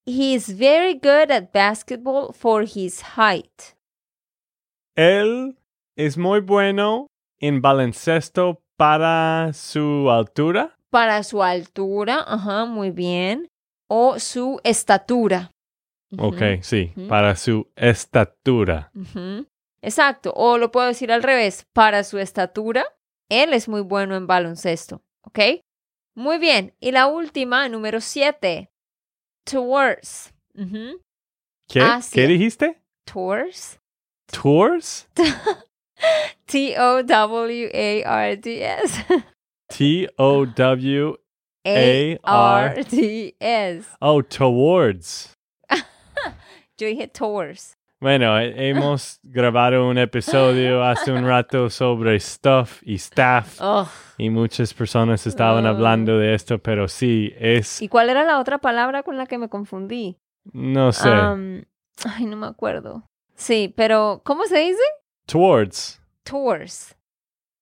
He's 0.08 0.50
very 0.50 0.94
good 0.94 1.32
at 1.32 1.52
basketball 1.52 2.32
for 2.32 2.64
his 2.64 3.02
height. 3.18 3.76
él 4.96 5.58
es 5.98 6.18
muy 6.18 6.40
bueno 6.40 7.08
en 7.40 7.62
baloncesto 7.62 8.62
para 8.78 9.52
su 9.54 10.10
altura. 10.10 10.78
Para 10.90 11.24
su 11.24 11.44
altura, 11.44 12.24
ajá, 12.26 12.66
muy 12.66 12.92
bien. 12.92 13.48
O 13.90 14.20
su 14.20 14.60
estatura. 14.64 15.52
Ok, 16.18 16.62
sí, 16.62 16.94
para 17.10 17.36
su 17.36 17.68
estatura. 17.76 18.92
Exacto. 19.82 20.34
O 20.36 20.58
lo 20.58 20.72
puedo 20.72 20.88
decir 20.88 21.12
al 21.12 21.24
revés. 21.24 21.66
Para 21.74 22.04
su 22.04 22.18
estatura, 22.18 22.86
él 23.30 23.54
es 23.54 23.68
muy 23.68 23.82
bueno 23.82 24.16
en 24.16 24.28
baloncesto. 24.28 25.02
¿Ok? 25.24 25.40
Muy 26.16 26.38
bien. 26.38 26.74
Y 26.80 26.92
la 26.92 27.08
última, 27.08 27.68
número 27.70 28.00
siete. 29.46 29.62
Towards. 29.62 30.34
Ujú. 30.58 31.00
¿Qué? 31.70 31.82
Asia. 31.82 32.16
¿Qué 32.16 32.28
dijiste? 32.28 32.82
Towards. 33.06 33.80
Tours? 34.32 35.08
T-O-W-A-R-D-S. 36.48 37.66
T-O-W. 39.70 41.18
A-R-D-S. 41.68 42.26
Oh, 44.02 44.22
towards. 44.22 45.34
Yo 46.78 46.88
dije 46.88 47.08
tours. 47.14 47.76
Bueno, 48.06 48.38
he- 48.40 48.70
hemos 48.70 49.20
grabado 49.24 49.90
un 49.90 49.98
episodio 49.98 50.84
hace 50.84 51.12
un 51.12 51.26
rato 51.26 51.72
sobre 51.72 52.20
stuff 52.20 52.84
y 52.84 52.94
staff 53.00 53.58
Oh. 53.60 53.90
y 54.20 54.30
muchas 54.30 54.76
personas 54.76 55.26
estaban 55.26 55.66
hablando 55.66 56.20
de 56.20 56.36
esto, 56.36 56.60
pero 56.60 56.88
sí, 56.88 57.34
es, 57.40 57.82
¿Y 57.82 57.88
cuál 57.88 58.12
era 58.12 58.24
la 58.24 58.40
otra 58.40 58.60
palabra 58.60 59.02
con 59.02 59.18
la 59.18 59.26
que 59.26 59.40
me 59.40 59.50
confundí? 59.50 60.20
no 60.54 60.92
sé, 60.92 61.10
ay, 61.10 62.26
no 62.28 62.38
me 62.38 62.46
acuerdo. 62.46 63.10
Sí, 63.34 63.74
pero 63.76 64.22
¿cómo 64.24 64.46
se 64.46 64.60
dice? 64.60 64.84
towards. 65.26 66.00
Tours. 66.24 66.96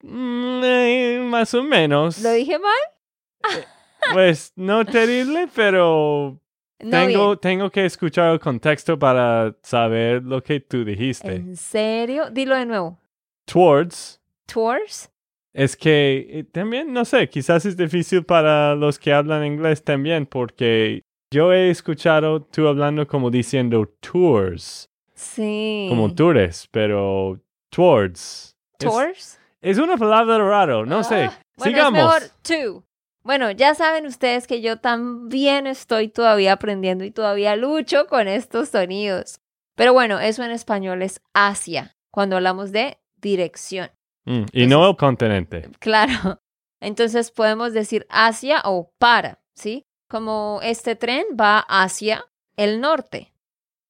Mm, 0.01 0.61
eh, 0.61 1.21
más 1.23 1.53
o 1.53 1.63
menos. 1.63 2.21
¿Lo 2.21 2.31
dije 2.31 2.59
mal? 2.59 3.63
Pues 4.11 4.51
no 4.57 4.83
terrible, 4.83 5.47
pero 5.55 6.37
No 6.83 6.89
tengo, 6.91 7.27
bien. 7.27 7.39
tengo 7.39 7.69
que 7.69 7.85
escuchar 7.85 8.31
el 8.33 8.39
contexto 8.39 8.97
para 8.99 9.55
saber 9.61 10.23
lo 10.23 10.41
que 10.43 10.59
tú 10.59 10.83
dijiste. 10.83 11.35
¿En 11.35 11.55
serio? 11.55 12.29
Dilo 12.29 12.55
de 12.55 12.65
nuevo. 12.65 12.99
Towards 13.45 14.21
Tours. 14.45 15.09
es 15.53 15.75
que 15.75 16.27
eh, 16.29 16.43
también, 16.45 16.91
no 16.93 17.05
sé, 17.05 17.29
quizás 17.29 17.65
es 17.65 17.77
difícil 17.77 18.23
para 18.23 18.75
los 18.75 18.97
que 18.99 19.13
hablan 19.13 19.45
inglés 19.45 19.83
también, 19.83 20.25
porque 20.25 21.01
yo 21.31 21.51
he 21.53 21.69
escuchado 21.69 22.41
tú 22.41 22.67
hablando 22.67 23.07
como 23.07 23.29
diciendo 23.31 23.89
tours, 23.99 24.89
Sí. 25.15 25.87
como 25.89 26.13
tours, 26.13 26.67
pero 26.71 27.39
towards. 27.69 28.55
Tours. 28.77 29.39
Es, 29.61 29.77
una 29.77 29.95
palabra 29.97 30.37
raro, 30.37 30.85
no 30.85 31.03
sé. 31.03 31.25
Ah, 31.25 31.39
bueno, 31.57 31.71
Sigamos. 31.71 31.99
Es 31.99 32.05
mejor 32.05 32.73
to. 32.73 32.83
Bueno, 33.23 33.51
ya 33.51 33.73
saben 33.73 34.05
ustedes 34.05 34.47
que 34.47 34.61
yo 34.61 34.79
también 34.79 35.65
estoy 35.65 36.09
todavía 36.09 36.53
aprendiendo 36.53 37.05
y 37.05 37.11
todavía 37.11 37.55
lucho 37.55 38.07
con 38.07 38.27
estos 38.27 38.69
sonidos. 38.69 39.39
Pero 39.75 39.93
bueno, 39.93 40.19
eso 40.19 40.43
en 40.43 40.51
español 40.51 41.01
es 41.01 41.21
hacia, 41.33 41.95
cuando 42.11 42.35
hablamos 42.35 42.71
de 42.71 42.99
dirección. 43.17 43.89
Mm, 44.25 44.43
y 44.51 44.67
no 44.67 44.89
el 44.89 44.97
continente. 44.97 45.69
Claro. 45.79 46.41
Entonces 46.81 47.31
podemos 47.31 47.71
decir 47.73 48.05
hacia 48.09 48.61
o 48.65 48.91
para, 48.99 49.39
¿sí? 49.55 49.85
Como 50.09 50.59
este 50.61 50.95
tren 50.97 51.23
va 51.39 51.59
hacia 51.59 52.25
el 52.57 52.81
norte 52.81 53.33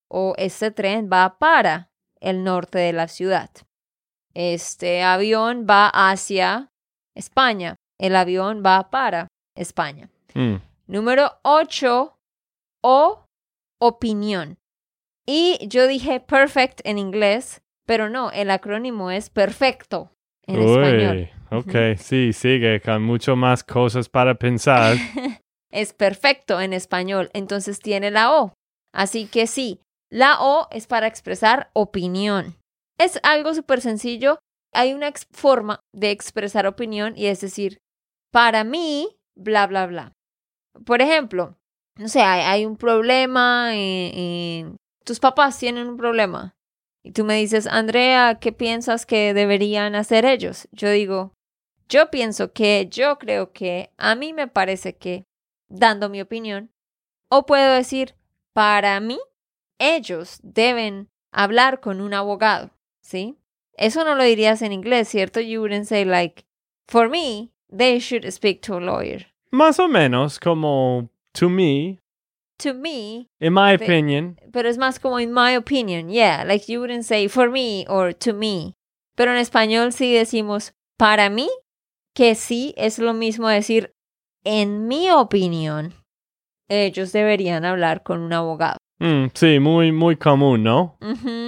o 0.07 0.35
este 0.37 0.69
tren 0.69 1.09
va 1.11 1.39
para 1.39 1.89
el 2.19 2.43
norte 2.43 2.77
de 2.77 2.93
la 2.93 3.07
ciudad. 3.07 3.49
Este 4.35 5.01
avión 5.01 5.65
va 5.69 5.89
hacia 5.89 6.71
España. 7.15 7.75
El 8.03 8.17
avión 8.17 8.63
va 8.65 8.89
para 8.89 9.27
España. 9.55 10.09
Mm. 10.33 10.55
Número 10.87 11.31
8, 11.43 12.17
o 12.83 13.25
opinión. 13.79 14.57
Y 15.25 15.57
yo 15.69 15.87
dije 15.87 16.19
perfect 16.19 16.81
en 16.83 16.97
inglés, 16.97 17.61
pero 17.85 18.09
no, 18.09 18.29
el 18.31 18.51
acrónimo 18.51 19.09
es 19.09 19.29
perfecto 19.29 20.11
en 20.45 20.59
español. 20.59 21.29
Ok, 21.49 21.97
sí, 21.97 22.33
sigue 22.33 22.81
con 22.81 23.03
mucho 23.03 23.37
más 23.37 23.63
cosas 23.63 24.09
para 24.09 24.35
pensar. 24.35 24.97
es 25.71 25.93
perfecto 25.93 26.59
en 26.59 26.73
español, 26.73 27.29
entonces 27.33 27.79
tiene 27.79 28.11
la 28.11 28.33
O. 28.33 28.53
Así 28.93 29.27
que 29.27 29.47
sí, 29.47 29.79
la 30.11 30.41
O 30.41 30.67
es 30.71 30.87
para 30.87 31.07
expresar 31.07 31.69
opinión. 31.71 32.55
Es 32.99 33.17
algo 33.23 33.53
súper 33.53 33.79
sencillo. 33.79 34.39
Hay 34.73 34.93
una 34.93 35.09
forma 35.31 35.79
de 35.93 36.11
expresar 36.11 36.67
opinión 36.67 37.13
y 37.15 37.27
es 37.27 37.39
decir, 37.39 37.77
para 38.33 38.63
mí, 38.63 39.15
bla, 39.35 39.67
bla, 39.67 39.85
bla. 39.85 40.13
Por 40.85 41.03
ejemplo, 41.03 41.55
no 41.97 42.07
sé, 42.07 42.23
hay, 42.23 42.65
un 42.65 42.77
problema, 42.77 43.71
tus 45.05 45.19
papás 45.19 45.59
tienen 45.59 45.87
un 45.87 45.97
problema 45.97 46.55
y 47.03 47.11
tú 47.11 47.25
me 47.25 47.35
dices, 47.35 47.67
Andrea, 47.67 48.39
¿qué 48.41 48.51
piensas 48.51 49.05
que 49.05 49.35
deberían 49.35 49.93
hacer 49.93 50.25
ellos? 50.25 50.67
Yo 50.71 50.89
digo, 50.89 51.35
yo 51.87 52.09
pienso 52.09 52.53
que, 52.53 52.87
yo 52.89 53.19
creo 53.19 53.53
que, 53.53 53.91
a 53.97 54.15
mí 54.15 54.33
me 54.33 54.47
parece 54.47 54.95
que, 54.95 55.25
dando 55.69 56.09
mi 56.09 56.19
opinión, 56.19 56.71
o 57.29 57.45
puedo 57.45 57.71
decir, 57.75 58.15
para 58.53 58.99
mí, 58.99 59.19
ellos 59.77 60.39
deben 60.41 61.07
hablar 61.31 61.81
con 61.81 62.01
un 62.01 62.15
abogado, 62.15 62.71
¿sí? 63.03 63.37
Eso 63.75 64.03
no 64.03 64.15
lo 64.15 64.23
dirías 64.23 64.63
en 64.63 64.73
inglés, 64.73 65.07
¿cierto? 65.07 65.39
You 65.39 65.61
wouldn't 65.61 65.85
say 65.85 66.03
like, 66.03 66.45
for 66.87 67.09
me, 67.09 67.52
they 67.75 67.99
should 67.99 68.25
speak 68.31 68.61
to 68.61 68.75
a 68.75 68.79
lawyer. 68.79 69.25
Más 69.51 69.79
o 69.79 69.87
menos 69.87 70.39
como 70.39 71.09
to 71.33 71.49
me, 71.49 71.99
To 72.59 72.73
me, 72.73 73.27
in 73.39 73.53
my 73.53 73.77
Pe- 73.77 73.85
opinion. 73.85 74.39
pero 74.51 74.69
es 74.69 74.77
más 74.77 74.99
como 74.99 75.19
in 75.19 75.33
my 75.33 75.55
opinion, 75.57 76.09
yeah, 76.09 76.43
like 76.45 76.71
you 76.71 76.79
wouldn't 76.79 77.03
say 77.03 77.27
for 77.27 77.49
me 77.49 77.85
or 77.89 78.13
to 78.13 78.33
me. 78.33 78.73
Pero 79.15 79.31
en 79.31 79.37
español 79.37 79.91
sí 79.91 80.13
decimos 80.13 80.73
para 80.97 81.29
mí, 81.29 81.49
que 82.15 82.35
sí 82.35 82.73
es 82.77 82.99
lo 82.99 83.13
mismo 83.13 83.47
decir 83.49 83.93
en 84.43 84.87
mi 84.87 85.09
opinión. 85.11 85.93
Ellos 86.69 87.11
deberían 87.11 87.65
hablar 87.65 88.03
con 88.03 88.21
un 88.21 88.33
abogado. 88.33 88.77
Mm, 88.99 89.27
sí, 89.33 89.59
muy, 89.59 89.91
muy 89.91 90.15
común, 90.15 90.63
¿no? 90.63 90.97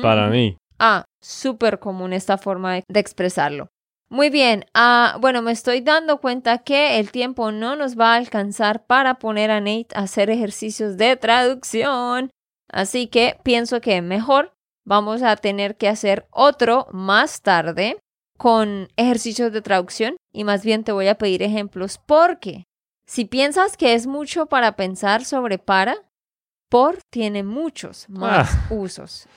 Para 0.02 0.28
mí. 0.30 0.58
Ah, 0.80 1.06
súper 1.22 1.80
común 1.80 2.12
esta 2.14 2.38
forma 2.38 2.74
de, 2.74 2.84
de 2.88 3.00
expresarlo. 3.00 3.68
Muy 4.10 4.30
bien, 4.30 4.66
ah, 4.74 5.18
bueno, 5.20 5.42
me 5.42 5.52
estoy 5.52 5.82
dando 5.82 6.22
cuenta 6.22 6.60
que 6.60 7.00
el 7.00 7.12
tiempo 7.12 7.52
no 7.52 7.76
nos 7.76 7.98
va 8.00 8.14
a 8.14 8.18
alcanzar 8.18 8.86
para 8.86 9.16
poner 9.16 9.50
a 9.50 9.60
Nate 9.60 9.88
a 9.96 10.02
hacer 10.02 10.30
ejercicios 10.30 10.98
de 10.98 11.16
traducción. 11.16 12.30
Así 12.70 13.08
que 13.08 13.40
pienso 13.44 13.82
que 13.82 14.02
mejor 14.02 14.54
vamos 14.86 15.24
a 15.24 15.36
tener 15.36 15.76
que 15.76 15.90
hacer 15.90 16.28
otro 16.32 16.88
más 16.92 17.42
tarde 17.42 17.98
con 18.38 18.90
ejercicios 18.96 19.52
de 19.52 19.62
traducción 19.62 20.18
y 20.32 20.44
más 20.44 20.64
bien 20.64 20.84
te 20.84 20.92
voy 20.92 21.08
a 21.08 21.18
pedir 21.18 21.42
ejemplos 21.42 22.00
porque 22.06 22.66
si 23.08 23.26
piensas 23.26 23.78
que 23.78 23.94
es 23.94 24.08
mucho 24.08 24.48
para 24.48 24.76
pensar 24.76 25.26
sobre 25.26 25.58
para, 25.58 25.96
por 26.70 26.98
tiene 27.12 27.44
muchos 27.44 28.10
más 28.10 28.50
Ah. 28.54 28.68
usos. 28.74 29.28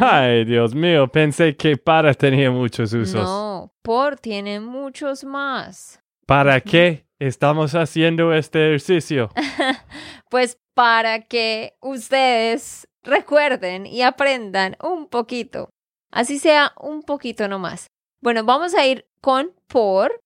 Ay, 0.00 0.44
Dios 0.44 0.74
mío, 0.74 1.08
pensé 1.08 1.56
que 1.56 1.76
para 1.76 2.14
tenía 2.14 2.50
muchos 2.50 2.92
usos. 2.92 3.22
No, 3.24 3.72
por 3.82 4.16
tiene 4.16 4.60
muchos 4.60 5.24
más. 5.24 6.00
¿Para 6.26 6.60
qué 6.60 7.06
estamos 7.20 7.74
haciendo 7.74 8.32
este 8.32 8.66
ejercicio? 8.68 9.30
Pues 10.28 10.58
para 10.74 11.20
que 11.22 11.76
ustedes 11.80 12.88
recuerden 13.04 13.86
y 13.86 14.02
aprendan 14.02 14.76
un 14.82 15.06
poquito. 15.06 15.70
Así 16.10 16.40
sea 16.40 16.72
un 16.80 17.02
poquito 17.02 17.46
nomás. 17.46 17.86
Bueno, 18.20 18.42
vamos 18.44 18.74
a 18.74 18.84
ir 18.86 19.06
con 19.20 19.52
por 19.68 20.18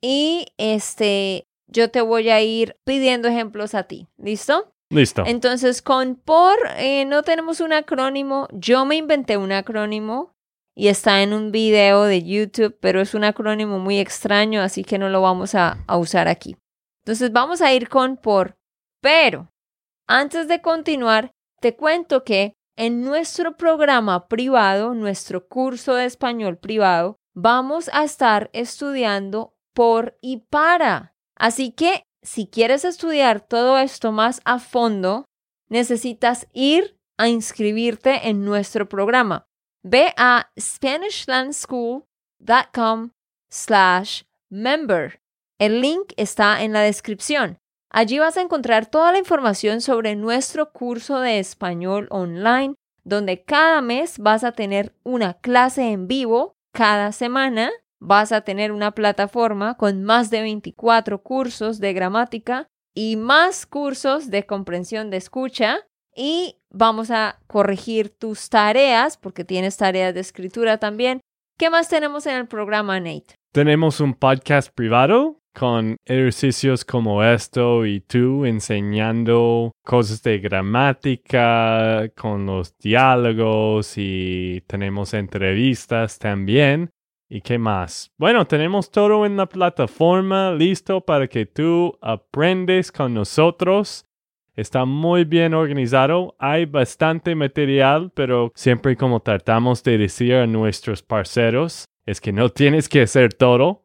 y 0.00 0.46
este 0.58 1.44
yo 1.66 1.90
te 1.90 2.00
voy 2.02 2.30
a 2.30 2.40
ir 2.40 2.76
pidiendo 2.86 3.26
ejemplos 3.26 3.74
a 3.74 3.82
ti. 3.82 4.06
¿Listo? 4.16 4.70
Listo. 4.90 5.22
Entonces, 5.26 5.82
con 5.82 6.16
por 6.16 6.56
eh, 6.76 7.04
no 7.04 7.22
tenemos 7.22 7.60
un 7.60 7.72
acrónimo. 7.72 8.48
Yo 8.52 8.84
me 8.84 8.96
inventé 8.96 9.36
un 9.36 9.52
acrónimo 9.52 10.34
y 10.74 10.88
está 10.88 11.22
en 11.22 11.34
un 11.34 11.50
video 11.52 12.04
de 12.04 12.22
YouTube, 12.22 12.76
pero 12.80 13.00
es 13.00 13.14
un 13.14 13.24
acrónimo 13.24 13.78
muy 13.78 13.98
extraño, 13.98 14.62
así 14.62 14.84
que 14.84 14.98
no 14.98 15.08
lo 15.08 15.20
vamos 15.20 15.54
a, 15.54 15.84
a 15.86 15.98
usar 15.98 16.28
aquí. 16.28 16.56
Entonces, 17.04 17.32
vamos 17.32 17.60
a 17.60 17.72
ir 17.72 17.88
con 17.88 18.16
por. 18.16 18.56
Pero, 19.02 19.50
antes 20.06 20.48
de 20.48 20.62
continuar, 20.62 21.32
te 21.60 21.76
cuento 21.76 22.24
que 22.24 22.54
en 22.76 23.02
nuestro 23.02 23.56
programa 23.56 24.28
privado, 24.28 24.94
nuestro 24.94 25.48
curso 25.48 25.94
de 25.94 26.04
español 26.04 26.58
privado, 26.58 27.18
vamos 27.34 27.90
a 27.92 28.04
estar 28.04 28.50
estudiando 28.52 29.54
por 29.74 30.16
y 30.20 30.38
para. 30.48 31.14
Así 31.36 31.72
que 31.72 32.04
si 32.22 32.46
quieres 32.46 32.84
estudiar 32.84 33.40
todo 33.40 33.78
esto 33.78 34.12
más 34.12 34.42
a 34.44 34.58
fondo, 34.58 35.24
necesitas 35.68 36.46
ir 36.52 36.98
a 37.16 37.28
inscribirte 37.28 38.28
en 38.28 38.44
nuestro 38.44 38.86
programa. 38.88 39.46
Ve 39.82 40.12
a 40.16 40.50
SpanishLandSchool.com 40.58 43.10
slash 43.50 44.22
member. 44.50 45.20
El 45.58 45.80
link 45.80 46.12
está 46.16 46.62
en 46.62 46.72
la 46.72 46.82
descripción. 46.82 47.58
Allí 47.90 48.18
vas 48.18 48.36
a 48.36 48.42
encontrar 48.42 48.86
toda 48.86 49.12
la 49.12 49.18
información 49.18 49.80
sobre 49.80 50.14
nuestro 50.14 50.72
curso 50.72 51.20
de 51.20 51.38
español 51.38 52.06
online, 52.10 52.74
donde 53.02 53.44
cada 53.44 53.80
mes 53.80 54.18
vas 54.18 54.44
a 54.44 54.52
tener 54.52 54.94
una 55.04 55.34
clase 55.34 55.90
en 55.90 56.06
vivo 56.06 56.52
cada 56.72 57.12
semana 57.12 57.70
vas 58.00 58.32
a 58.32 58.42
tener 58.42 58.72
una 58.72 58.92
plataforma 58.92 59.76
con 59.76 60.04
más 60.04 60.30
de 60.30 60.42
24 60.42 61.22
cursos 61.22 61.80
de 61.80 61.92
gramática 61.92 62.66
y 62.94 63.16
más 63.16 63.66
cursos 63.66 64.30
de 64.30 64.46
comprensión 64.46 65.10
de 65.10 65.18
escucha 65.18 65.80
y 66.14 66.56
vamos 66.70 67.10
a 67.10 67.38
corregir 67.46 68.10
tus 68.10 68.48
tareas 68.48 69.16
porque 69.16 69.44
tienes 69.44 69.76
tareas 69.76 70.14
de 70.14 70.20
escritura 70.20 70.78
también. 70.78 71.20
¿Qué 71.58 71.70
más 71.70 71.88
tenemos 71.88 72.26
en 72.26 72.36
el 72.36 72.46
programa, 72.46 72.98
Nate? 73.00 73.34
Tenemos 73.52 74.00
un 74.00 74.14
podcast 74.14 74.70
privado 74.74 75.38
con 75.58 75.96
ejercicios 76.04 76.84
como 76.84 77.24
esto 77.24 77.84
y 77.84 78.00
tú 78.00 78.44
enseñando 78.44 79.72
cosas 79.84 80.22
de 80.22 80.38
gramática 80.38 82.08
con 82.16 82.46
los 82.46 82.76
diálogos 82.78 83.94
y 83.96 84.62
tenemos 84.68 85.14
entrevistas 85.14 86.18
también. 86.18 86.90
¿Y 87.30 87.42
qué 87.42 87.58
más? 87.58 88.10
Bueno, 88.16 88.46
tenemos 88.46 88.90
todo 88.90 89.26
en 89.26 89.36
la 89.36 89.46
plataforma 89.46 90.52
listo 90.52 91.02
para 91.02 91.28
que 91.28 91.44
tú 91.44 91.98
aprendes 92.00 92.90
con 92.90 93.12
nosotros. 93.12 94.06
Está 94.54 94.86
muy 94.86 95.24
bien 95.24 95.52
organizado. 95.52 96.34
Hay 96.38 96.64
bastante 96.64 97.34
material, 97.34 98.10
pero 98.14 98.50
siempre 98.54 98.96
como 98.96 99.20
tratamos 99.20 99.82
de 99.82 99.98
decir 99.98 100.34
a 100.34 100.46
nuestros 100.46 101.02
parceros, 101.02 101.84
es 102.06 102.20
que 102.20 102.32
no 102.32 102.48
tienes 102.48 102.88
que 102.88 103.02
hacer 103.02 103.34
todo. 103.34 103.84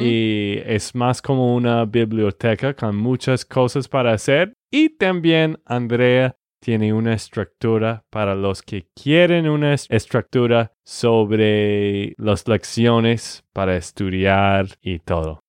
Y 0.00 0.58
es 0.64 0.94
más 0.94 1.20
como 1.20 1.56
una 1.56 1.84
biblioteca 1.84 2.72
con 2.72 2.96
muchas 2.96 3.44
cosas 3.44 3.88
para 3.88 4.12
hacer. 4.12 4.52
Y 4.70 4.90
también 4.90 5.58
Andrea 5.66 6.36
tiene 6.60 6.92
una 6.92 7.14
estructura 7.14 8.04
para 8.10 8.34
los 8.34 8.62
que 8.62 8.88
quieren 8.94 9.48
una 9.48 9.74
es- 9.74 9.86
estructura 9.90 10.72
sobre 10.84 12.14
las 12.18 12.46
lecciones 12.46 13.44
para 13.52 13.76
estudiar 13.76 14.66
y 14.80 14.98
todo. 15.00 15.40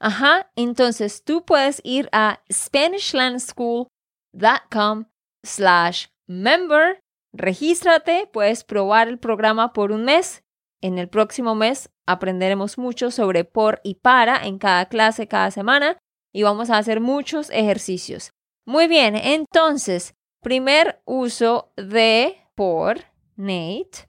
Ajá, 0.00 0.50
entonces 0.54 1.24
tú 1.24 1.44
puedes 1.44 1.80
ir 1.84 2.08
a 2.12 2.40
SpanishLandSchool.com 2.52 5.04
slash 5.44 6.06
member, 6.28 7.00
regístrate, 7.34 8.28
puedes 8.32 8.62
probar 8.64 9.08
el 9.08 9.18
programa 9.18 9.72
por 9.72 9.90
un 9.92 10.04
mes. 10.04 10.42
En 10.80 10.98
el 10.98 11.08
próximo 11.08 11.56
mes 11.56 11.90
aprenderemos 12.06 12.78
mucho 12.78 13.10
sobre 13.10 13.42
por 13.44 13.80
y 13.82 13.96
para 13.96 14.46
en 14.46 14.58
cada 14.58 14.86
clase, 14.86 15.26
cada 15.26 15.50
semana, 15.50 15.98
y 16.32 16.44
vamos 16.44 16.70
a 16.70 16.78
hacer 16.78 17.00
muchos 17.00 17.50
ejercicios. 17.50 18.30
Muy 18.66 18.86
bien, 18.86 19.16
entonces, 19.16 20.14
primer 20.40 21.00
uso 21.04 21.72
de 21.76 22.36
por, 22.54 22.98
Nate, 23.36 24.06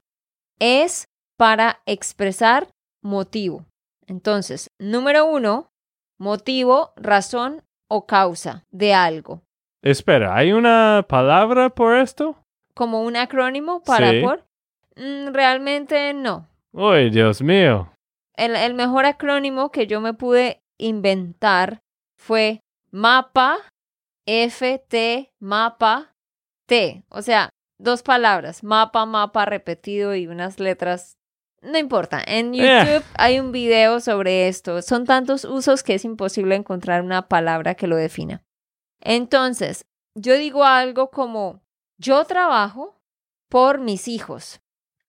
es 0.58 1.04
para 1.36 1.80
expresar 1.86 2.68
motivo. 3.02 3.64
Entonces, 4.06 4.68
número 4.78 5.26
uno, 5.26 5.70
motivo, 6.18 6.92
razón 6.96 7.62
o 7.88 8.06
causa 8.06 8.64
de 8.70 8.92
algo. 8.94 9.42
Espera, 9.82 10.34
¿hay 10.36 10.52
una 10.52 11.06
palabra 11.08 11.70
por 11.70 11.96
esto? 11.96 12.36
Como 12.74 13.02
un 13.02 13.16
acrónimo 13.16 13.82
para 13.82 14.10
Sí. 14.10 14.20
por. 14.22 14.44
Mm, 14.96 15.32
realmente 15.32 16.12
no. 16.12 16.46
Uy, 16.72 17.10
Dios 17.10 17.40
mío. 17.40 17.90
El, 18.36 18.56
el 18.56 18.74
mejor 18.74 19.06
acrónimo 19.06 19.70
que 19.70 19.86
yo 19.86 20.00
me 20.00 20.12
pude 20.12 20.60
inventar 20.78 21.80
fue 22.18 22.60
MAPA, 22.90 23.56
FT, 24.26 25.30
MAPA, 25.40 26.09
T. 26.70 27.02
O 27.08 27.20
sea, 27.20 27.50
dos 27.80 28.04
palabras, 28.04 28.62
mapa, 28.62 29.04
mapa 29.06 29.44
repetido 29.44 30.14
y 30.14 30.28
unas 30.28 30.60
letras. 30.60 31.16
No 31.62 31.76
importa, 31.78 32.22
en 32.24 32.54
Eh. 32.54 32.58
YouTube 32.58 33.04
hay 33.14 33.40
un 33.40 33.50
video 33.50 33.98
sobre 33.98 34.46
esto. 34.46 34.80
Son 34.80 35.04
tantos 35.04 35.44
usos 35.44 35.82
que 35.82 35.94
es 35.94 36.04
imposible 36.04 36.54
encontrar 36.54 37.02
una 37.02 37.28
palabra 37.28 37.74
que 37.74 37.88
lo 37.88 37.96
defina. 37.96 38.44
Entonces, 39.00 39.84
yo 40.14 40.36
digo 40.36 40.64
algo 40.64 41.10
como, 41.10 41.60
yo 41.98 42.24
trabajo 42.24 43.02
por 43.48 43.80
mis 43.80 44.06
hijos. 44.06 44.60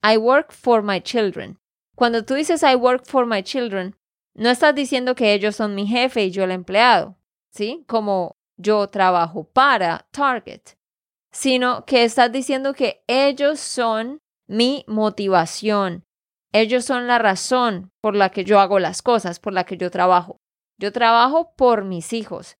I 0.03 0.17
work 0.17 0.51
for 0.51 0.81
my 0.81 0.99
children. 0.99 1.59
Cuando 1.95 2.25
tú 2.25 2.33
dices 2.33 2.63
I 2.63 2.73
work 2.75 3.05
for 3.05 3.27
my 3.27 3.43
children, 3.43 3.95
no 4.33 4.49
estás 4.49 4.73
diciendo 4.73 5.13
que 5.13 5.33
ellos 5.35 5.55
son 5.55 5.75
mi 5.75 5.85
jefe 5.85 6.25
y 6.25 6.31
yo 6.31 6.43
el 6.43 6.51
empleado, 6.51 7.17
¿sí? 7.51 7.85
Como 7.87 8.35
yo 8.57 8.87
trabajo 8.87 9.43
para 9.43 10.07
Target, 10.09 10.61
sino 11.31 11.85
que 11.85 12.03
estás 12.03 12.31
diciendo 12.31 12.73
que 12.73 13.03
ellos 13.07 13.59
son 13.59 14.19
mi 14.47 14.83
motivación. 14.87 16.03
Ellos 16.53 16.83
son 16.83 17.07
la 17.07 17.17
razón 17.17 17.91
por 18.01 18.15
la 18.15 18.29
que 18.29 18.43
yo 18.43 18.59
hago 18.59 18.79
las 18.79 19.01
cosas, 19.01 19.39
por 19.39 19.53
la 19.53 19.63
que 19.63 19.77
yo 19.77 19.89
trabajo. 19.89 20.41
Yo 20.77 20.91
trabajo 20.91 21.53
por 21.55 21.85
mis 21.85 22.11
hijos. 22.11 22.57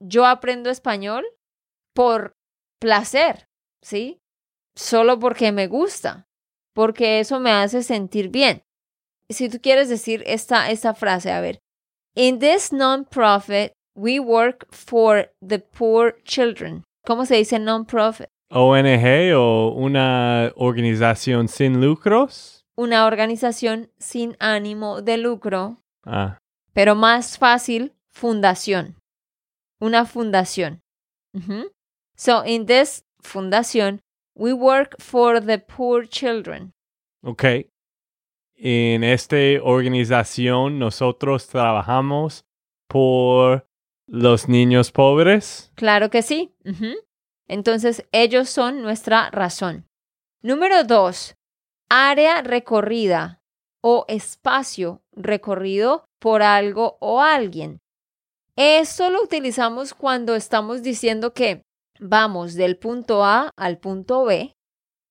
Yo 0.00 0.26
aprendo 0.26 0.70
español 0.70 1.24
por 1.94 2.32
placer, 2.80 3.48
¿sí? 3.82 4.20
Solo 4.74 5.18
porque 5.18 5.52
me 5.52 5.66
gusta, 5.66 6.26
porque 6.74 7.20
eso 7.20 7.38
me 7.40 7.50
hace 7.50 7.82
sentir 7.82 8.30
bien. 8.30 8.62
Si 9.28 9.48
tú 9.50 9.60
quieres 9.60 9.88
decir 9.88 10.22
esta, 10.26 10.70
esta 10.70 10.94
frase, 10.94 11.30
a 11.30 11.40
ver, 11.40 11.58
in 12.14 12.38
this 12.38 12.72
non-profit, 12.72 13.72
we 13.94 14.18
work 14.18 14.66
for 14.72 15.30
the 15.46 15.58
poor 15.58 16.16
children. 16.24 16.84
¿Cómo 17.04 17.26
se 17.26 17.36
dice 17.36 17.58
non-profit? 17.58 18.26
ONG 18.50 19.34
o 19.36 19.72
una 19.74 20.52
organización 20.56 21.48
sin 21.48 21.80
lucros. 21.80 22.64
Una 22.76 23.06
organización 23.06 23.90
sin 23.98 24.36
ánimo 24.40 25.02
de 25.02 25.18
lucro, 25.18 25.78
Ah, 26.04 26.38
pero 26.72 26.94
más 26.94 27.38
fácil, 27.38 27.92
fundación. 28.12 28.96
Una 29.80 30.04
fundación. 30.06 30.80
Ujú. 31.34 31.70
So, 32.16 32.44
in 32.44 32.66
this 32.66 33.04
fundación, 33.20 34.00
we 34.34 34.52
work 34.52 34.96
for 35.00 35.40
the 35.44 35.58
poor 35.58 36.06
children. 36.08 36.72
ok. 37.24 37.44
En 38.64 39.02
esta 39.02 39.36
organización 39.62 40.78
nosotros 40.78 41.48
trabajamos 41.48 42.44
por 42.88 43.66
los 44.06 44.48
niños 44.48 44.92
pobres. 44.92 45.72
Claro 45.74 46.10
que 46.10 46.22
sí. 46.22 46.54
Entonces, 47.48 48.06
ellos 48.12 48.48
son 48.48 48.82
nuestra 48.82 49.30
razón. 49.30 49.86
Número 50.42 50.84
dos, 50.84 51.36
área 51.88 52.42
recorrida 52.42 53.40
o 53.82 54.04
espacio 54.08 55.02
recorrido 55.12 56.04
por 56.18 56.42
algo 56.42 56.96
o 57.00 57.20
alguien. 57.20 57.80
Esto 58.56 59.10
lo 59.10 59.22
utilizamos 59.22 59.94
cuando 59.94 60.34
estamos 60.34 60.82
diciendo 60.82 61.32
que 61.32 61.62
vamos 61.98 62.54
del 62.54 62.76
punto 62.76 63.24
A 63.24 63.50
al 63.56 63.78
punto 63.78 64.24
B. 64.24 64.54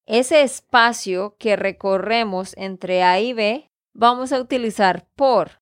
Ese 0.06 0.44
espacio 0.44 1.36
que 1.40 1.56
recorremos 1.56 2.54
entre 2.58 3.04
A 3.04 3.20
y 3.20 3.34
B 3.34 3.68
vamos 3.94 4.32
a 4.32 4.40
utilizar 4.40 5.08
por. 5.16 5.60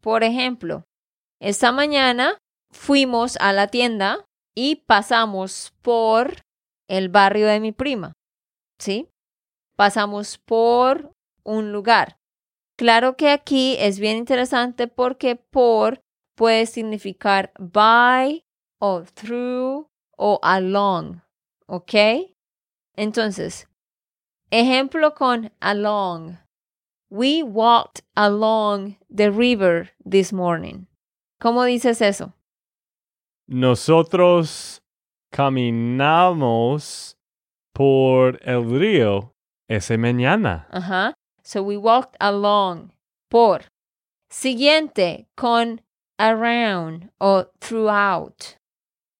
Por 0.00 0.24
ejemplo, 0.24 0.84
esta 1.40 1.72
mañana 1.72 2.38
fuimos 2.70 3.36
a 3.40 3.52
la 3.52 3.68
tienda 3.68 4.24
y 4.54 4.76
pasamos 4.76 5.72
por 5.82 6.42
el 6.88 7.08
barrio 7.08 7.46
de 7.46 7.60
mi 7.60 7.72
prima. 7.72 8.12
¿Sí? 8.78 9.08
Pasamos 9.76 10.38
por 10.38 11.12
un 11.44 11.72
lugar. 11.72 12.18
Claro 12.76 13.16
que 13.16 13.30
aquí 13.30 13.76
es 13.78 13.98
bien 13.98 14.16
interesante 14.16 14.88
porque 14.88 15.36
por 15.36 16.00
puede 16.34 16.66
significar 16.66 17.52
by 17.58 18.42
o 18.80 19.02
through 19.02 19.88
o 20.16 20.38
along. 20.42 21.20
¿Ok? 21.66 21.94
Entonces, 22.96 23.68
ejemplo 24.50 25.14
con 25.14 25.52
along. 25.60 26.38
We 27.10 27.42
walked 27.42 28.04
along 28.14 28.96
the 29.14 29.30
river 29.30 29.94
this 30.08 30.32
morning. 30.32 30.86
¿Cómo 31.38 31.64
dices 31.64 32.00
eso? 32.00 32.34
Nosotros 33.50 34.80
caminamos 35.32 37.16
por 37.74 38.38
el 38.44 38.78
río 38.78 39.32
esa 39.68 39.98
mañana. 39.98 40.68
Ajá. 40.70 41.14
So 41.42 41.64
we 41.64 41.76
walked 41.76 42.14
along. 42.20 42.92
Por. 43.28 43.62
Siguiente 44.30 45.26
con 45.36 45.80
around 46.16 47.10
o 47.18 47.46
throughout. 47.58 48.56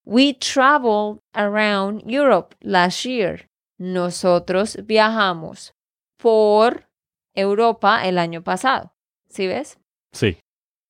We 0.05 0.35
traveled 0.35 1.19
around 1.35 2.03
Europe 2.07 2.55
last 2.63 3.05
year. 3.05 3.49
Nosotros 3.81 4.77
viajamos 4.87 5.73
por 6.19 6.87
Europa 7.35 8.07
el 8.07 8.17
año 8.17 8.45
pasado. 8.45 8.93
¿Sí 9.29 9.49
ves? 9.49 9.81
Sí. 10.13 10.39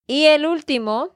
Y 0.07 0.27
el 0.27 0.45
último, 0.45 1.15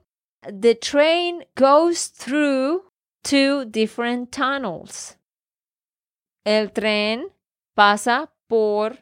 the 0.51 0.75
train 0.75 1.45
goes 1.57 2.07
through 2.09 2.83
two 3.23 3.65
different 3.67 4.31
tunnels. 4.31 5.17
El 6.45 6.73
tren 6.73 7.29
pasa 7.75 8.31
por 8.49 8.99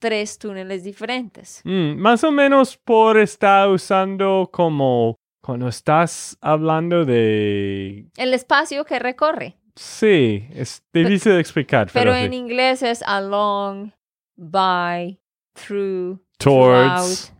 tres 0.00 0.38
túneles 0.38 0.84
diferentes. 0.84 1.60
Mm, 1.64 1.96
más 1.96 2.22
o 2.24 2.30
menos 2.30 2.76
por 2.76 3.18
estar 3.18 3.68
usando 3.68 4.48
como 4.52 5.16
cuando 5.42 5.68
estás 5.68 6.36
hablando 6.40 7.04
de... 7.04 8.06
El 8.16 8.32
espacio 8.34 8.84
que 8.84 8.98
recorre. 8.98 9.56
Sí, 9.76 10.46
es 10.54 10.82
difícil 10.92 11.32
de 11.32 11.40
explicar. 11.40 11.90
Pero 11.92 12.12
Pero, 12.12 12.14
en 12.14 12.30
sí. 12.30 12.36
inglés 12.36 12.82
es 12.82 13.02
along, 13.02 13.90
by, 14.36 15.18
through, 15.54 16.20
Towards. 16.38 17.26
throughout, 17.26 17.32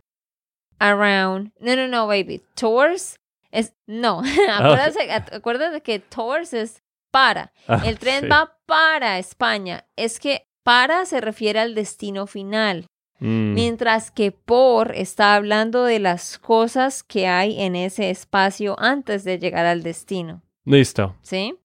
around. 0.80 1.52
No, 1.60 1.76
no, 1.76 1.86
no, 1.86 2.06
baby. 2.08 2.42
Towards 2.56 3.16
es. 3.54 3.74
No. 3.86 4.22
acuérdate, 4.50 5.12
acuérdate 5.36 5.80
que 5.82 5.98
towards 6.00 6.52
es 6.52 6.82
para. 7.10 7.52
Ah, 7.68 7.82
El 7.86 7.98
tren 7.98 8.22
sí. 8.24 8.28
va 8.28 8.58
para 8.66 9.18
España. 9.18 9.86
Es 9.96 10.18
que 10.18 10.46
para 10.62 11.06
se 11.06 11.20
refiere 11.20 11.60
al 11.60 11.74
destino 11.74 12.26
final, 12.26 12.86
Mm, 13.20 13.54
mientras 13.54 14.10
que 14.10 14.32
por 14.32 14.94
está 14.94 15.34
hablando 15.34 15.84
de 15.84 15.98
las 15.98 16.38
cosas 16.38 17.02
que 17.02 17.26
hay 17.26 17.58
en 17.62 17.74
ese 17.74 18.10
espacio 18.10 18.76
antes 18.78 19.24
de 19.24 19.38
llegar 19.38 19.64
al 19.64 19.82
destino. 19.82 20.42
Listo. 20.66 21.16
¿Sí? 21.22 21.56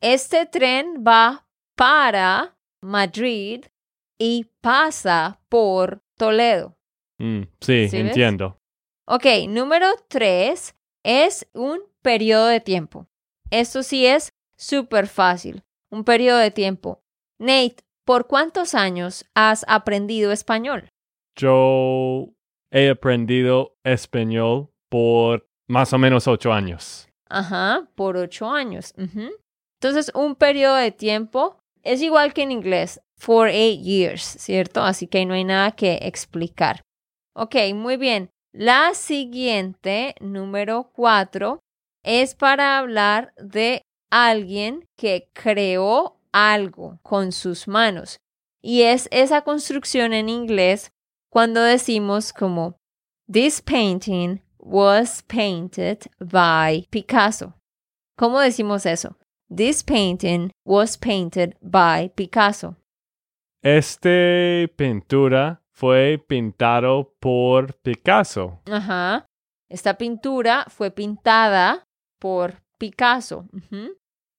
Este 0.00 0.46
tren 0.46 1.02
va 1.04 1.48
para 1.74 2.56
Madrid 2.80 3.64
y 4.16 4.46
pasa 4.60 5.40
por 5.48 6.02
Toledo. 6.16 6.76
Mm, 7.18 7.42
sí, 7.60 7.88
¿Sí 7.88 7.96
ves? 7.96 8.06
entiendo. 8.08 8.60
Ok, 9.06 9.24
número 9.48 9.88
tres 10.08 10.75
es 11.06 11.48
un 11.54 11.82
periodo 12.02 12.48
de 12.48 12.60
tiempo. 12.60 13.06
Esto 13.50 13.84
sí 13.84 14.04
es 14.04 14.32
súper 14.56 15.06
fácil. 15.06 15.62
Un 15.88 16.02
periodo 16.02 16.38
de 16.38 16.50
tiempo. 16.50 17.00
Nate, 17.38 17.76
¿por 18.04 18.26
cuántos 18.26 18.74
años 18.74 19.24
has 19.32 19.64
aprendido 19.68 20.32
español? 20.32 20.88
Yo 21.36 22.30
he 22.72 22.90
aprendido 22.90 23.76
español 23.84 24.70
por 24.88 25.48
más 25.68 25.92
o 25.92 25.98
menos 25.98 26.26
ocho 26.26 26.52
años. 26.52 27.08
Ajá, 27.28 27.88
por 27.94 28.16
ocho 28.16 28.50
años. 28.50 28.92
Entonces, 28.96 30.10
un 30.12 30.34
periodo 30.34 30.74
de 30.74 30.90
tiempo 30.90 31.60
es 31.82 32.02
igual 32.02 32.34
que 32.34 32.42
en 32.42 32.50
inglés, 32.50 33.00
for 33.16 33.46
eight 33.48 33.80
years, 33.80 34.22
¿cierto? 34.22 34.82
Así 34.82 35.06
que 35.06 35.24
no 35.24 35.34
hay 35.34 35.44
nada 35.44 35.70
que 35.70 36.00
explicar. 36.02 36.82
Ok, 37.32 37.54
muy 37.74 37.96
bien. 37.96 38.30
La 38.58 38.94
siguiente, 38.94 40.14
número 40.18 40.90
cuatro, 40.94 41.60
es 42.02 42.34
para 42.34 42.78
hablar 42.78 43.34
de 43.36 43.82
alguien 44.10 44.88
que 44.96 45.28
creó 45.34 46.16
algo 46.32 46.98
con 47.02 47.32
sus 47.32 47.68
manos. 47.68 48.16
Y 48.62 48.80
es 48.80 49.10
esa 49.12 49.42
construcción 49.42 50.14
en 50.14 50.30
inglés 50.30 50.90
cuando 51.30 51.60
decimos 51.60 52.32
como, 52.32 52.78
this 53.30 53.60
painting 53.60 54.40
was 54.58 55.22
painted 55.24 55.98
by 56.18 56.86
Picasso. 56.88 57.52
¿Cómo 58.16 58.40
decimos 58.40 58.86
eso? 58.86 59.18
This 59.54 59.84
painting 59.84 60.50
was 60.64 60.96
painted 60.96 61.58
by 61.60 62.08
Picasso. 62.08 62.74
Este 63.62 64.66
pintura 64.76 65.60
fue 65.76 66.24
pintado 66.26 67.14
por 67.20 67.74
Picasso. 67.80 68.60
Ajá. 68.64 69.26
Esta 69.68 69.98
pintura 69.98 70.64
fue 70.68 70.90
pintada 70.90 71.86
por 72.18 72.62
Picasso. 72.78 73.46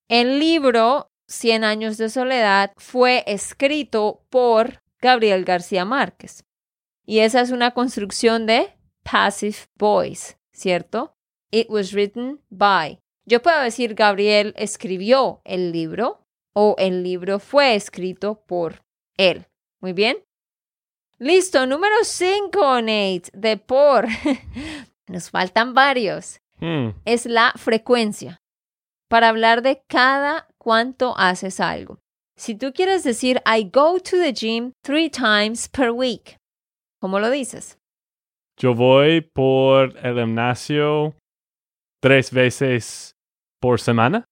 El 0.09 0.39
libro 0.39 1.11
Cien 1.29 1.65
años 1.65 1.97
de 1.97 2.09
soledad 2.09 2.71
fue 2.77 3.23
escrito 3.27 4.25
por 4.29 4.81
Gabriel 4.99 5.43
García 5.43 5.83
Márquez. 5.83 6.45
Y 7.05 7.19
esa 7.19 7.41
es 7.41 7.51
una 7.51 7.71
construcción 7.71 8.45
de 8.45 8.73
passive 9.03 9.57
voice, 9.75 10.37
¿cierto? 10.53 11.13
It 11.51 11.67
was 11.69 11.91
written 11.91 12.41
by. 12.49 12.99
Yo 13.25 13.41
puedo 13.41 13.61
decir 13.61 13.93
Gabriel 13.93 14.53
escribió 14.57 15.41
el 15.43 15.73
libro 15.73 16.25
o 16.53 16.75
el 16.79 17.03
libro 17.03 17.39
fue 17.39 17.75
escrito 17.75 18.41
por 18.47 18.85
él. 19.17 19.45
Muy 19.81 19.91
bien. 19.93 20.26
Listo, 21.19 21.65
número 21.65 21.95
5, 22.03 22.81
Nate, 22.81 23.31
de 23.33 23.57
por. 23.57 24.05
Nos 25.07 25.31
faltan 25.31 25.73
varios. 25.73 26.39
Hmm. 26.59 26.89
Es 27.05 27.25
la 27.25 27.53
frecuencia. 27.55 28.39
Para 29.09 29.29
hablar 29.29 29.63
de 29.63 29.81
cada 29.87 30.47
cuánto 30.59 31.17
haces 31.17 31.59
algo. 31.59 31.99
Si 32.37 32.53
tú 32.53 32.71
quieres 32.71 33.03
decir 33.03 33.41
I 33.47 33.63
go 33.63 33.99
to 33.99 34.17
the 34.17 34.31
gym 34.31 34.73
three 34.83 35.09
times 35.09 35.67
per 35.69 35.89
week, 35.89 36.37
¿cómo 37.01 37.19
lo 37.19 37.31
dices? 37.31 37.79
Yo 38.59 38.75
voy 38.75 39.21
por 39.21 39.97
el 40.05 40.15
gimnasio 40.15 41.15
tres 41.99 42.31
veces 42.31 43.15
por 43.59 43.79
semana. 43.79 44.25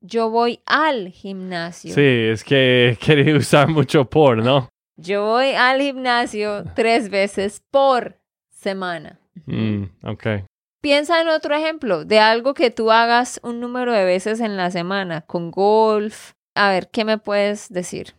Yo 0.00 0.30
voy 0.30 0.60
al 0.64 1.08
gimnasio. 1.08 1.92
Sí, 1.92 2.00
es 2.00 2.44
que 2.44 2.96
quería 3.04 3.36
usar 3.36 3.66
mucho 3.68 4.04
por, 4.04 4.38
¿no? 4.38 4.68
Yo 5.02 5.24
voy 5.24 5.52
al 5.52 5.80
gimnasio 5.80 6.64
tres 6.74 7.08
veces 7.08 7.62
por 7.70 8.20
semana. 8.50 9.18
Mm, 9.46 9.84
ok. 10.04 10.26
Piensa 10.82 11.22
en 11.22 11.28
otro 11.28 11.54
ejemplo 11.54 12.04
de 12.04 12.18
algo 12.18 12.52
que 12.52 12.70
tú 12.70 12.90
hagas 12.90 13.40
un 13.42 13.60
número 13.60 13.92
de 13.92 14.04
veces 14.04 14.40
en 14.40 14.58
la 14.58 14.70
semana, 14.70 15.22
con 15.22 15.50
golf. 15.50 16.32
A 16.54 16.70
ver, 16.70 16.90
¿qué 16.90 17.06
me 17.06 17.16
puedes 17.16 17.70
decir? 17.70 18.14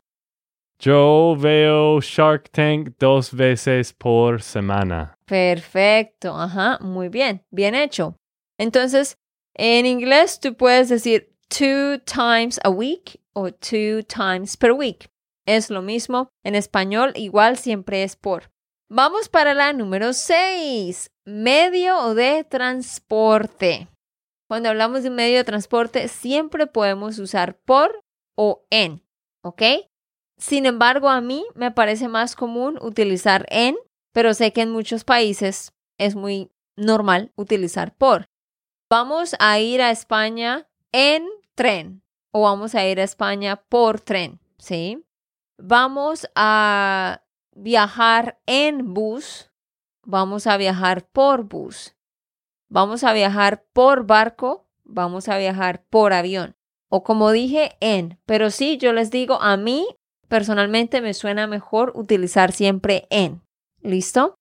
Yo 0.79 1.35
veo 1.39 2.01
Shark 2.01 2.49
Tank 2.49 2.95
dos 2.97 3.31
veces 3.31 3.93
por 3.93 4.41
semana. 4.41 5.15
Perfecto, 5.25 6.35
ajá, 6.35 6.79
muy 6.81 7.09
bien, 7.09 7.43
bien 7.51 7.75
hecho. 7.75 8.15
Entonces, 8.57 9.17
en 9.53 9.85
inglés 9.85 10.39
tú 10.39 10.55
puedes 10.55 10.89
decir 10.89 11.31
two 11.47 11.99
times 12.05 12.59
a 12.63 12.71
week 12.71 13.21
o 13.33 13.51
two 13.51 14.01
times 14.07 14.57
per 14.57 14.71
week. 14.71 15.10
Es 15.45 15.69
lo 15.69 15.81
mismo. 15.81 16.29
En 16.43 16.55
español, 16.55 17.13
igual 17.15 17.57
siempre 17.57 18.03
es 18.03 18.15
por. 18.15 18.51
Vamos 18.89 19.29
para 19.29 19.53
la 19.53 19.73
número 19.73 20.13
6. 20.13 21.11
Medio 21.25 22.13
de 22.13 22.43
transporte. 22.43 23.87
Cuando 24.47 24.69
hablamos 24.69 25.03
de 25.03 25.09
un 25.09 25.15
medio 25.15 25.37
de 25.37 25.43
transporte, 25.45 26.07
siempre 26.09 26.67
podemos 26.67 27.17
usar 27.19 27.57
por 27.59 28.03
o 28.35 28.65
en, 28.69 29.01
¿ok? 29.43 29.61
Sin 30.37 30.65
embargo, 30.65 31.07
a 31.07 31.21
mí 31.21 31.45
me 31.55 31.71
parece 31.71 32.09
más 32.09 32.35
común 32.35 32.77
utilizar 32.81 33.45
en, 33.49 33.77
pero 34.11 34.33
sé 34.33 34.51
que 34.51 34.63
en 34.63 34.71
muchos 34.71 35.05
países 35.05 35.71
es 35.97 36.15
muy 36.15 36.51
normal 36.75 37.31
utilizar 37.35 37.95
por. 37.95 38.25
Vamos 38.89 39.35
a 39.39 39.59
ir 39.59 39.81
a 39.81 39.91
España 39.91 40.67
en 40.91 41.25
tren 41.55 42.03
o 42.33 42.41
vamos 42.41 42.75
a 42.75 42.85
ir 42.85 42.99
a 42.99 43.03
España 43.03 43.55
por 43.69 44.01
tren, 44.01 44.41
¿sí? 44.57 45.01
Vamos 45.63 46.27
a 46.33 47.21
viajar 47.53 48.39
en 48.47 48.95
bus, 48.95 49.51
vamos 50.03 50.47
a 50.47 50.57
viajar 50.57 51.07
por 51.07 51.43
bus. 51.43 51.95
Vamos 52.67 53.03
a 53.03 53.13
viajar 53.13 53.63
por 53.71 54.07
barco, 54.07 54.67
vamos 54.83 55.29
a 55.29 55.37
viajar 55.37 55.83
por 55.89 56.13
avión. 56.13 56.55
O 56.89 57.03
como 57.03 57.31
dije, 57.31 57.77
en. 57.79 58.17
Pero 58.25 58.49
sí, 58.49 58.77
yo 58.77 58.91
les 58.91 59.11
digo, 59.11 59.39
a 59.39 59.55
mí 59.55 59.85
personalmente 60.27 60.99
me 60.99 61.13
suena 61.13 61.45
mejor 61.45 61.91
utilizar 61.95 62.53
siempre 62.53 63.05
en. 63.11 63.43
¿Listo? 63.81 64.33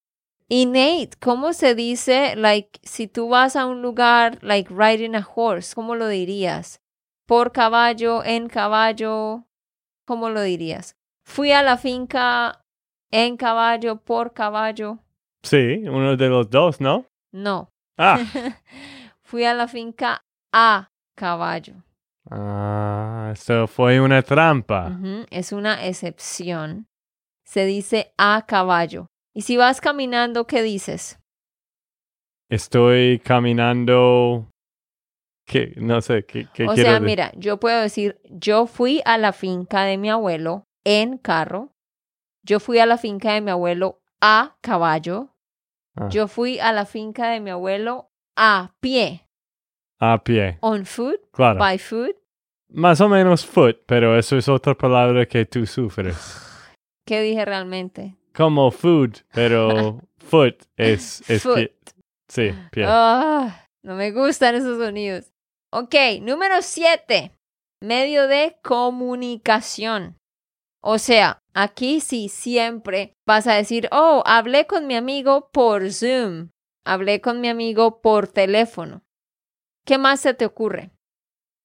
Y 0.48 0.64
Nate, 0.64 1.10
¿cómo 1.20 1.52
se 1.52 1.74
dice, 1.74 2.34
like, 2.34 2.80
si 2.82 3.08
tú 3.08 3.28
vas 3.28 3.56
a 3.56 3.66
un 3.66 3.82
lugar, 3.82 4.38
like, 4.42 4.72
riding 4.74 5.16
a 5.16 5.28
horse, 5.34 5.74
¿cómo 5.74 5.96
lo 5.96 6.08
dirías? 6.08 6.80
Por 7.26 7.52
caballo, 7.52 8.24
en 8.24 8.48
caballo, 8.48 9.44
¿cómo 10.06 10.30
lo 10.30 10.40
dirías? 10.42 10.96
Fui 11.30 11.52
a 11.52 11.62
la 11.62 11.76
finca 11.76 12.60
en 13.12 13.36
caballo, 13.36 13.96
por 14.02 14.32
caballo. 14.32 14.98
Sí, 15.44 15.84
uno 15.86 16.16
de 16.16 16.28
los 16.28 16.50
dos, 16.50 16.80
¿no? 16.80 17.06
No. 17.32 17.70
Ah, 17.96 18.18
Fui 19.22 19.44
a 19.44 19.54
la 19.54 19.68
finca 19.68 20.24
a 20.52 20.88
caballo. 21.14 21.74
ah 22.30 23.30
eso 23.32 23.68
fue 23.68 24.00
una 24.00 24.22
trampa. 24.22 24.98
Es 25.30 25.52
una 25.52 25.86
excepción. 25.86 26.88
Se 27.44 27.64
dice 27.64 28.12
a 28.18 28.44
caballo. 28.44 29.06
Y 29.32 29.42
si 29.42 29.56
vas 29.56 29.80
caminando, 29.80 30.48
¿qué 30.48 30.62
dices? 30.62 31.20
Estoy 32.50 33.20
caminando. 33.20 34.48
¿Qué? 35.46 35.74
No 35.76 36.00
sé, 36.00 36.24
¿qué, 36.24 36.48
qué 36.52 36.64
o 36.64 36.74
quiero 36.74 36.82
sea, 36.90 36.92
decir? 36.94 37.06
mira, 37.06 37.32
yo 37.36 37.60
puedo 37.60 37.80
decir, 37.80 38.20
yo 38.30 38.66
fui 38.66 39.00
a 39.04 39.16
la 39.16 39.32
finca 39.32 39.84
de 39.84 39.96
mi 39.96 40.10
abuelo 40.10 40.64
en 40.84 41.18
carro. 41.18 41.70
Yo 42.42 42.58
fui 42.60 42.78
a 42.78 42.86
la 42.86 42.96
finca 42.96 43.32
de 43.34 43.40
mi 43.40 43.50
abuelo 43.50 44.00
a 44.20 44.56
caballo. 44.60 45.28
Ah. 45.96 46.08
Yo 46.10 46.26
fui 46.28 46.58
a 46.58 46.72
la 46.72 46.86
finca 46.86 47.28
de 47.30 47.40
mi 47.40 47.50
abuelo 47.50 48.10
a 48.36 48.72
pie. 48.80 49.26
A 49.98 50.22
pie, 50.24 50.56
On 50.62 50.84
foot, 50.86 51.20
claro. 51.32 51.58
by 51.58 51.78
foot. 51.78 52.16
Más 52.72 53.00
o 53.00 53.08
menos 53.08 53.44
foot, 53.44 53.76
pero 53.86 54.16
eso 54.16 54.36
es 54.38 54.48
otra 54.48 54.74
palabra 54.74 55.26
que 55.26 55.44
tú 55.44 55.66
sufres. 55.66 56.16
¿Qué 57.06 57.20
dije 57.20 57.44
realmente? 57.44 58.16
Como 58.34 58.70
food, 58.70 59.18
pero 59.34 60.00
foot 60.18 60.62
es, 60.76 61.28
es 61.28 61.42
Foot. 61.42 61.56
pie. 61.56 61.74
Sí, 62.28 62.54
pie. 62.70 62.84
Ah, 62.86 63.66
no 63.82 63.96
me 63.96 64.12
gustan 64.12 64.54
esos 64.54 64.78
sonidos. 64.78 65.32
Ok, 65.72 65.94
número 66.22 66.62
siete. 66.62 67.32
Medio 67.82 68.28
de 68.28 68.56
comunicación. 68.62 70.16
O 70.82 70.98
sea, 70.98 71.42
aquí 71.52 72.00
sí 72.00 72.28
siempre 72.28 73.12
vas 73.26 73.46
a 73.46 73.54
decir, 73.54 73.88
oh, 73.92 74.22
hablé 74.26 74.66
con 74.66 74.86
mi 74.86 74.94
amigo 74.96 75.50
por 75.52 75.90
Zoom. 75.92 76.50
Hablé 76.84 77.20
con 77.20 77.40
mi 77.40 77.48
amigo 77.48 78.00
por 78.00 78.28
teléfono. 78.28 79.02
¿Qué 79.84 79.98
más 79.98 80.20
se 80.20 80.32
te 80.34 80.46
ocurre? 80.46 80.90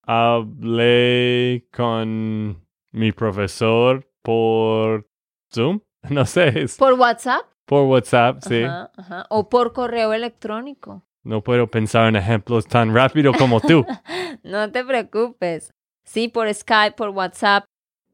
Hablé 0.04 1.68
con 1.72 2.66
mi 2.92 3.12
profesor 3.12 4.10
por 4.22 5.08
Zoom. 5.54 5.82
No 6.10 6.24
sé, 6.26 6.62
es 6.62 6.78
¿Por 6.78 6.94
WhatsApp? 6.94 7.42
por 7.66 7.86
WhatsApp, 7.88 8.44
sí. 8.44 8.62
Ajá, 8.62 8.92
ajá. 8.96 9.26
O 9.30 9.50
por 9.50 9.74
correo 9.74 10.14
electrónico. 10.14 11.02
No 11.24 11.42
puedo 11.42 11.66
pensar 11.66 12.08
en 12.10 12.16
ejemplos 12.16 12.68
tan 12.68 12.94
rápido 12.94 13.34
como 13.34 13.60
tú. 13.60 13.84
No 14.44 14.72
te 14.72 14.86
preocupes. 14.86 15.74
Sí, 16.04 16.28
por 16.28 16.54
Skype, 16.54 16.96
por 16.96 17.10
WhatsApp, 17.10 17.64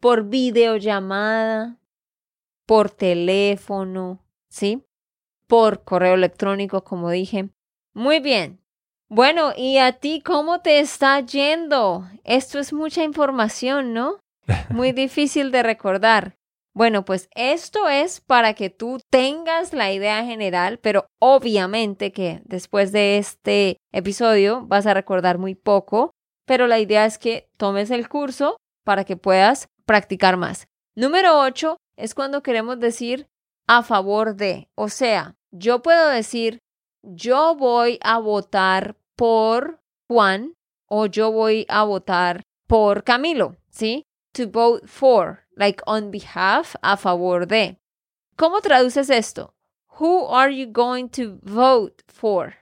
por 0.02 0.26
videollamada, 0.26 1.78
por 2.66 2.90
teléfono, 2.90 4.20
¿sí? 4.50 4.84
Por 5.48 5.84
correo 5.84 6.16
electrónico, 6.16 6.84
como 6.84 7.10
dije. 7.10 7.50
Muy 7.94 8.20
bien. 8.20 8.60
Bueno, 9.08 9.52
¿y 9.56 9.78
a 9.78 9.94
ti 9.94 10.22
cómo 10.22 10.62
te 10.62 10.80
está 10.80 11.20
yendo? 11.20 12.08
Esto 12.24 12.60
es 12.60 12.74
mucha 12.74 13.04
información, 13.04 13.94
¿no? 13.94 14.18
Muy 14.70 14.92
difícil 15.04 15.52
de 15.52 15.64
recordar. 15.64 16.36
Bueno, 16.74 17.04
pues 17.04 17.30
esto 17.36 17.90
es 17.90 18.22
para 18.22 18.54
que 18.54 18.70
tú 18.70 19.00
tengas 19.10 19.74
la 19.74 19.92
idea 19.92 20.24
general, 20.24 20.80
pero 20.80 21.06
obviamente 21.20 22.14
que 22.14 22.42
después 22.46 22.94
de 22.94 23.18
este 23.18 23.78
episodio 23.92 24.66
vas 24.66 24.88
a 24.88 24.94
recordar 24.94 25.38
muy 25.38 25.54
poco, 25.54 26.12
pero 26.46 26.68
la 26.68 26.80
idea 26.80 27.06
es 27.06 27.18
que 27.18 27.50
tomes 27.58 27.92
el 27.92 28.08
curso 28.08 28.56
para 28.86 29.04
que 29.04 29.18
puedas 29.18 29.68
practicar 29.92 30.38
más. 30.38 30.70
Número 30.96 31.38
8 31.42 31.76
es 31.98 32.16
cuando 32.16 32.42
queremos 32.42 32.80
decir 32.80 33.28
a 33.68 33.84
favor 33.84 34.38
de, 34.38 34.70
o 34.74 34.88
sea, 34.88 35.36
yo 35.52 35.82
puedo 35.82 36.08
decir 36.08 36.60
yo 37.04 37.56
voy 37.56 38.00
a 38.02 38.18
votar 38.18 38.96
por 39.18 39.82
Juan 40.08 40.54
o 40.88 41.08
yo 41.08 41.30
voy 41.30 41.66
a 41.68 41.84
votar 41.84 42.42
por 42.68 43.04
Camilo, 43.04 43.58
¿sí? 43.70 44.06
To 44.32 44.48
vote 44.48 44.88
for, 44.88 45.46
like 45.58 45.84
on 45.86 46.10
behalf, 46.10 46.76
a 46.82 46.96
favor 46.96 47.46
de. 47.46 47.78
¿Cómo 48.38 48.62
traduces 48.62 49.10
esto? 49.10 49.54
Who 50.00 50.34
are 50.34 50.56
you 50.56 50.72
going 50.72 51.10
to 51.10 51.38
vote 51.44 52.02
for? 52.08 52.54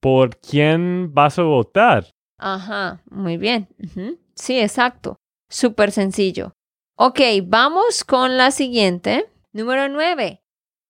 ¿Por 0.00 0.30
quién 0.38 1.12
vas 1.12 1.38
a 1.38 1.42
votar? 1.42 2.06
Ajá, 2.38 3.02
muy 3.10 3.36
bien. 3.36 3.68
Sí, 4.34 4.58
exacto. 4.58 5.18
Súper 5.50 5.90
sencillo. 5.90 6.52
Ok, 6.96 7.20
vamos 7.42 8.04
con 8.04 8.36
la 8.36 8.52
siguiente. 8.52 9.28
Número 9.52 9.88
9. 9.88 10.42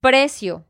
Precio. 0.03 0.67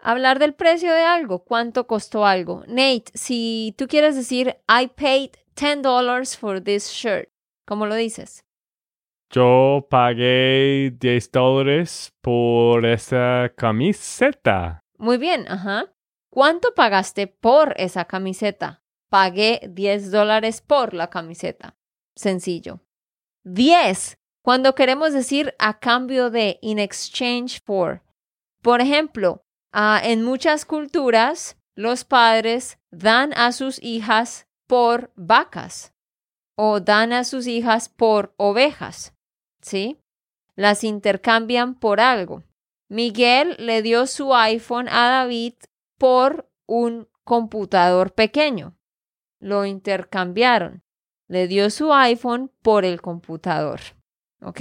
Hablar 0.00 0.38
del 0.38 0.54
precio 0.54 0.92
de 0.92 1.02
algo. 1.02 1.44
¿Cuánto 1.44 1.86
costó 1.86 2.24
algo? 2.24 2.64
Nate, 2.66 3.04
si 3.12 3.74
tú 3.76 3.86
quieres 3.86 4.16
decir, 4.16 4.56
I 4.66 4.88
paid 4.88 5.32
$10 5.56 6.36
for 6.38 6.62
this 6.62 6.88
shirt, 6.90 7.28
¿cómo 7.66 7.84
lo 7.84 7.94
dices? 7.94 8.44
Yo 9.30 9.86
pagué 9.90 10.94
10 10.98 11.30
dólares 11.30 12.14
por 12.22 12.86
esa 12.86 13.52
camiseta. 13.56 14.80
Muy 14.96 15.18
bien, 15.18 15.46
ajá. 15.48 15.92
¿Cuánto 16.30 16.72
pagaste 16.74 17.26
por 17.26 17.74
esa 17.76 18.06
camiseta? 18.06 18.82
Pagué 19.10 19.60
10 19.68 20.10
dólares 20.10 20.62
por 20.62 20.94
la 20.94 21.10
camiseta. 21.10 21.76
Sencillo. 22.16 22.80
10. 23.44 24.18
Cuando 24.42 24.74
queremos 24.74 25.12
decir 25.12 25.54
a 25.58 25.78
cambio 25.78 26.30
de, 26.30 26.58
in 26.60 26.78
exchange 26.78 27.62
for. 27.64 28.02
Por 28.62 28.80
ejemplo, 28.80 29.42
ah, 29.72 30.00
en 30.02 30.22
muchas 30.22 30.64
culturas, 30.64 31.56
los 31.74 32.04
padres 32.04 32.78
dan 32.90 33.32
a 33.34 33.52
sus 33.52 33.82
hijas 33.82 34.46
por 34.66 35.12
vacas 35.16 35.92
o 36.56 36.80
dan 36.80 37.12
a 37.12 37.24
sus 37.24 37.46
hijas 37.46 37.88
por 37.88 38.34
ovejas, 38.36 39.14
¿sí? 39.60 39.98
Las 40.56 40.84
intercambian 40.84 41.74
por 41.74 42.00
algo. 42.00 42.44
Miguel 42.88 43.56
le 43.58 43.82
dio 43.82 44.06
su 44.06 44.34
iPhone 44.34 44.88
a 44.88 45.08
David 45.08 45.54
por 45.98 46.48
un 46.66 47.08
computador 47.24 48.14
pequeño. 48.14 48.76
Lo 49.40 49.64
intercambiaron. 49.64 50.83
Le 51.28 51.48
dio 51.48 51.70
su 51.70 51.92
iPhone 51.92 52.50
por 52.62 52.84
el 52.84 53.00
computador. 53.00 53.80
¿Ok? 54.42 54.60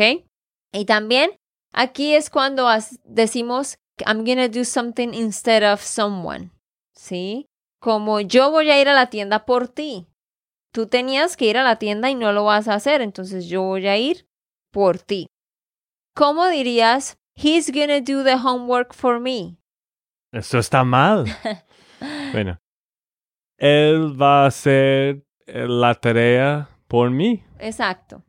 Y 0.72 0.86
también 0.86 1.32
aquí 1.72 2.14
es 2.14 2.30
cuando 2.30 2.68
decimos, 3.04 3.78
I'm 4.06 4.26
to 4.26 4.50
do 4.50 4.66
something 4.66 5.14
instead 5.14 5.72
of 5.72 5.82
someone. 5.82 6.52
¿Sí? 6.96 7.48
Como 7.80 8.22
yo 8.22 8.50
voy 8.52 8.70
a 8.70 8.82
ir 8.82 8.88
a 8.88 8.94
la 8.94 9.10
tienda 9.10 9.46
por 9.46 9.68
ti. 9.68 10.08
Tú 10.72 10.88
tenías 10.88 11.38
que 11.38 11.46
ir 11.46 11.58
a 11.58 11.64
la 11.64 11.78
tienda 11.78 12.10
y 12.10 12.16
no 12.16 12.32
lo 12.34 12.46
vas 12.46 12.68
a 12.68 12.74
hacer, 12.74 13.02
entonces 13.02 13.48
yo 13.48 13.62
voy 13.62 13.88
a 13.88 13.98
ir 13.98 14.28
por 14.72 14.98
ti. 14.98 15.28
¿Cómo 16.16 16.48
dirías, 16.48 17.18
he's 17.36 17.72
gonna 17.72 18.00
do 18.00 18.24
the 18.24 18.36
homework 18.36 18.94
for 18.94 19.20
me? 19.20 19.58
Eso 20.32 20.58
está 20.58 20.84
mal. 20.84 21.26
bueno, 22.32 22.58
él 23.58 24.20
va 24.20 24.44
a 24.44 24.48
hacer 24.48 25.23
la 25.48 25.96
tarea 25.96 26.70
por 26.88 27.12
mí. 27.12 27.44
Exacto, 27.60 28.24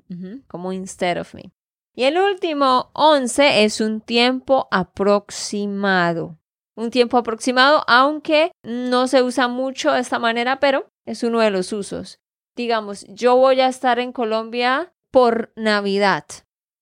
como 0.48 0.72
instead 0.72 1.20
of 1.20 1.34
me. 1.34 1.52
Y 1.94 2.04
el 2.04 2.18
último, 2.18 2.90
11, 2.94 3.64
es 3.64 3.80
un 3.80 4.00
tiempo 4.00 4.68
aproximado. 4.70 6.38
Un 6.74 6.90
tiempo 6.90 7.18
aproximado, 7.18 7.84
aunque 7.86 8.50
no 8.64 9.06
se 9.06 9.22
usa 9.22 9.46
mucho 9.46 9.92
de 9.92 10.00
esta 10.00 10.18
manera, 10.18 10.58
pero 10.58 10.88
es 11.06 11.22
uno 11.22 11.38
de 11.40 11.50
los 11.50 11.72
usos. 11.72 12.18
Digamos, 12.56 13.06
yo 13.08 13.36
voy 13.36 13.60
a 13.60 13.68
estar 13.68 14.00
en 14.00 14.12
Colombia 14.12 14.92
por 15.12 15.52
Navidad. 15.54 16.24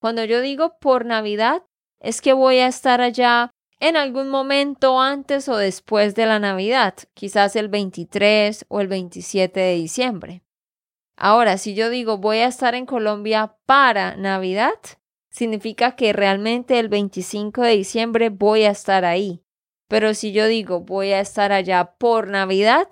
Cuando 0.00 0.24
yo 0.24 0.40
digo 0.40 0.78
por 0.80 1.04
Navidad, 1.04 1.62
es 2.00 2.22
que 2.22 2.32
voy 2.32 2.58
a 2.58 2.66
estar 2.66 3.00
allá 3.00 3.50
en 3.82 3.96
algún 3.96 4.28
momento 4.28 5.00
antes 5.00 5.48
o 5.48 5.56
después 5.56 6.14
de 6.14 6.24
la 6.24 6.38
Navidad, 6.38 6.94
quizás 7.14 7.56
el 7.56 7.68
23 7.68 8.64
o 8.68 8.80
el 8.80 8.86
27 8.86 9.58
de 9.58 9.74
diciembre. 9.74 10.44
Ahora, 11.16 11.58
si 11.58 11.74
yo 11.74 11.90
digo 11.90 12.18
voy 12.18 12.38
a 12.38 12.46
estar 12.46 12.76
en 12.76 12.86
Colombia 12.86 13.56
para 13.66 14.14
Navidad, 14.14 14.78
significa 15.30 15.96
que 15.96 16.12
realmente 16.12 16.78
el 16.78 16.88
25 16.88 17.62
de 17.62 17.72
diciembre 17.72 18.28
voy 18.28 18.62
a 18.62 18.70
estar 18.70 19.04
ahí. 19.04 19.42
Pero 19.88 20.14
si 20.14 20.30
yo 20.30 20.46
digo 20.46 20.82
voy 20.82 21.10
a 21.10 21.18
estar 21.18 21.50
allá 21.50 21.96
por 21.98 22.28
Navidad, 22.28 22.86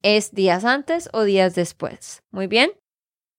es 0.00 0.32
días 0.32 0.64
antes 0.64 1.10
o 1.12 1.24
días 1.24 1.56
después. 1.56 2.22
Muy 2.30 2.46
bien. 2.46 2.70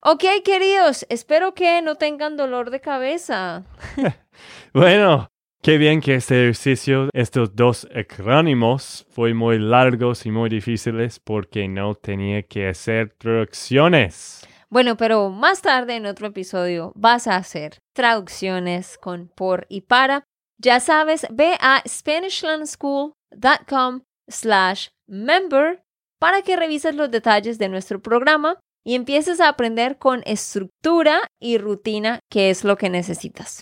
Ok, 0.02 0.26
queridos, 0.44 1.06
espero 1.08 1.54
que 1.54 1.82
no 1.82 1.96
tengan 1.96 2.36
dolor 2.36 2.70
de 2.70 2.82
cabeza. 2.82 3.64
bueno, 4.74 5.31
Qué 5.64 5.78
bien 5.78 6.02
que 6.02 6.16
este 6.16 6.42
ejercicio, 6.42 7.10
estos 7.14 7.56
dos 7.56 7.88
acrónimos, 7.96 9.06
fue 9.12 9.36
muy 9.36 9.60
largos 9.60 10.26
y 10.26 10.32
muy 10.32 10.50
difíciles 10.50 11.20
porque 11.20 11.68
no 11.68 11.94
tenía 11.94 12.42
que 12.42 12.68
hacer 12.68 13.14
traducciones. 13.16 14.42
Bueno, 14.72 14.98
pero 14.98 15.30
más 15.30 15.62
tarde 15.62 15.98
en 15.98 16.08
otro 16.08 16.30
episodio 16.30 16.94
vas 16.96 17.28
a 17.28 17.36
hacer 17.36 17.78
traducciones 17.94 18.98
con 18.98 19.28
por 19.28 19.68
y 19.70 19.82
para. 19.82 20.24
Ya 20.58 20.80
sabes, 20.80 21.28
ve 21.30 21.56
a 21.60 21.84
SpanishLandSchool.com 21.88 24.02
slash 24.28 24.88
member 25.08 25.84
para 26.20 26.42
que 26.42 26.56
revises 26.56 26.96
los 26.96 27.12
detalles 27.12 27.60
de 27.60 27.70
nuestro 27.70 28.02
programa 28.02 28.58
y 28.84 28.96
empieces 28.96 29.40
a 29.40 29.50
aprender 29.50 30.00
con 30.00 30.24
estructura 30.26 31.22
y 31.40 31.60
rutina, 31.60 32.18
que 32.32 32.50
es 32.50 32.64
lo 32.64 32.78
que 32.78 32.90
necesitas. 32.90 33.62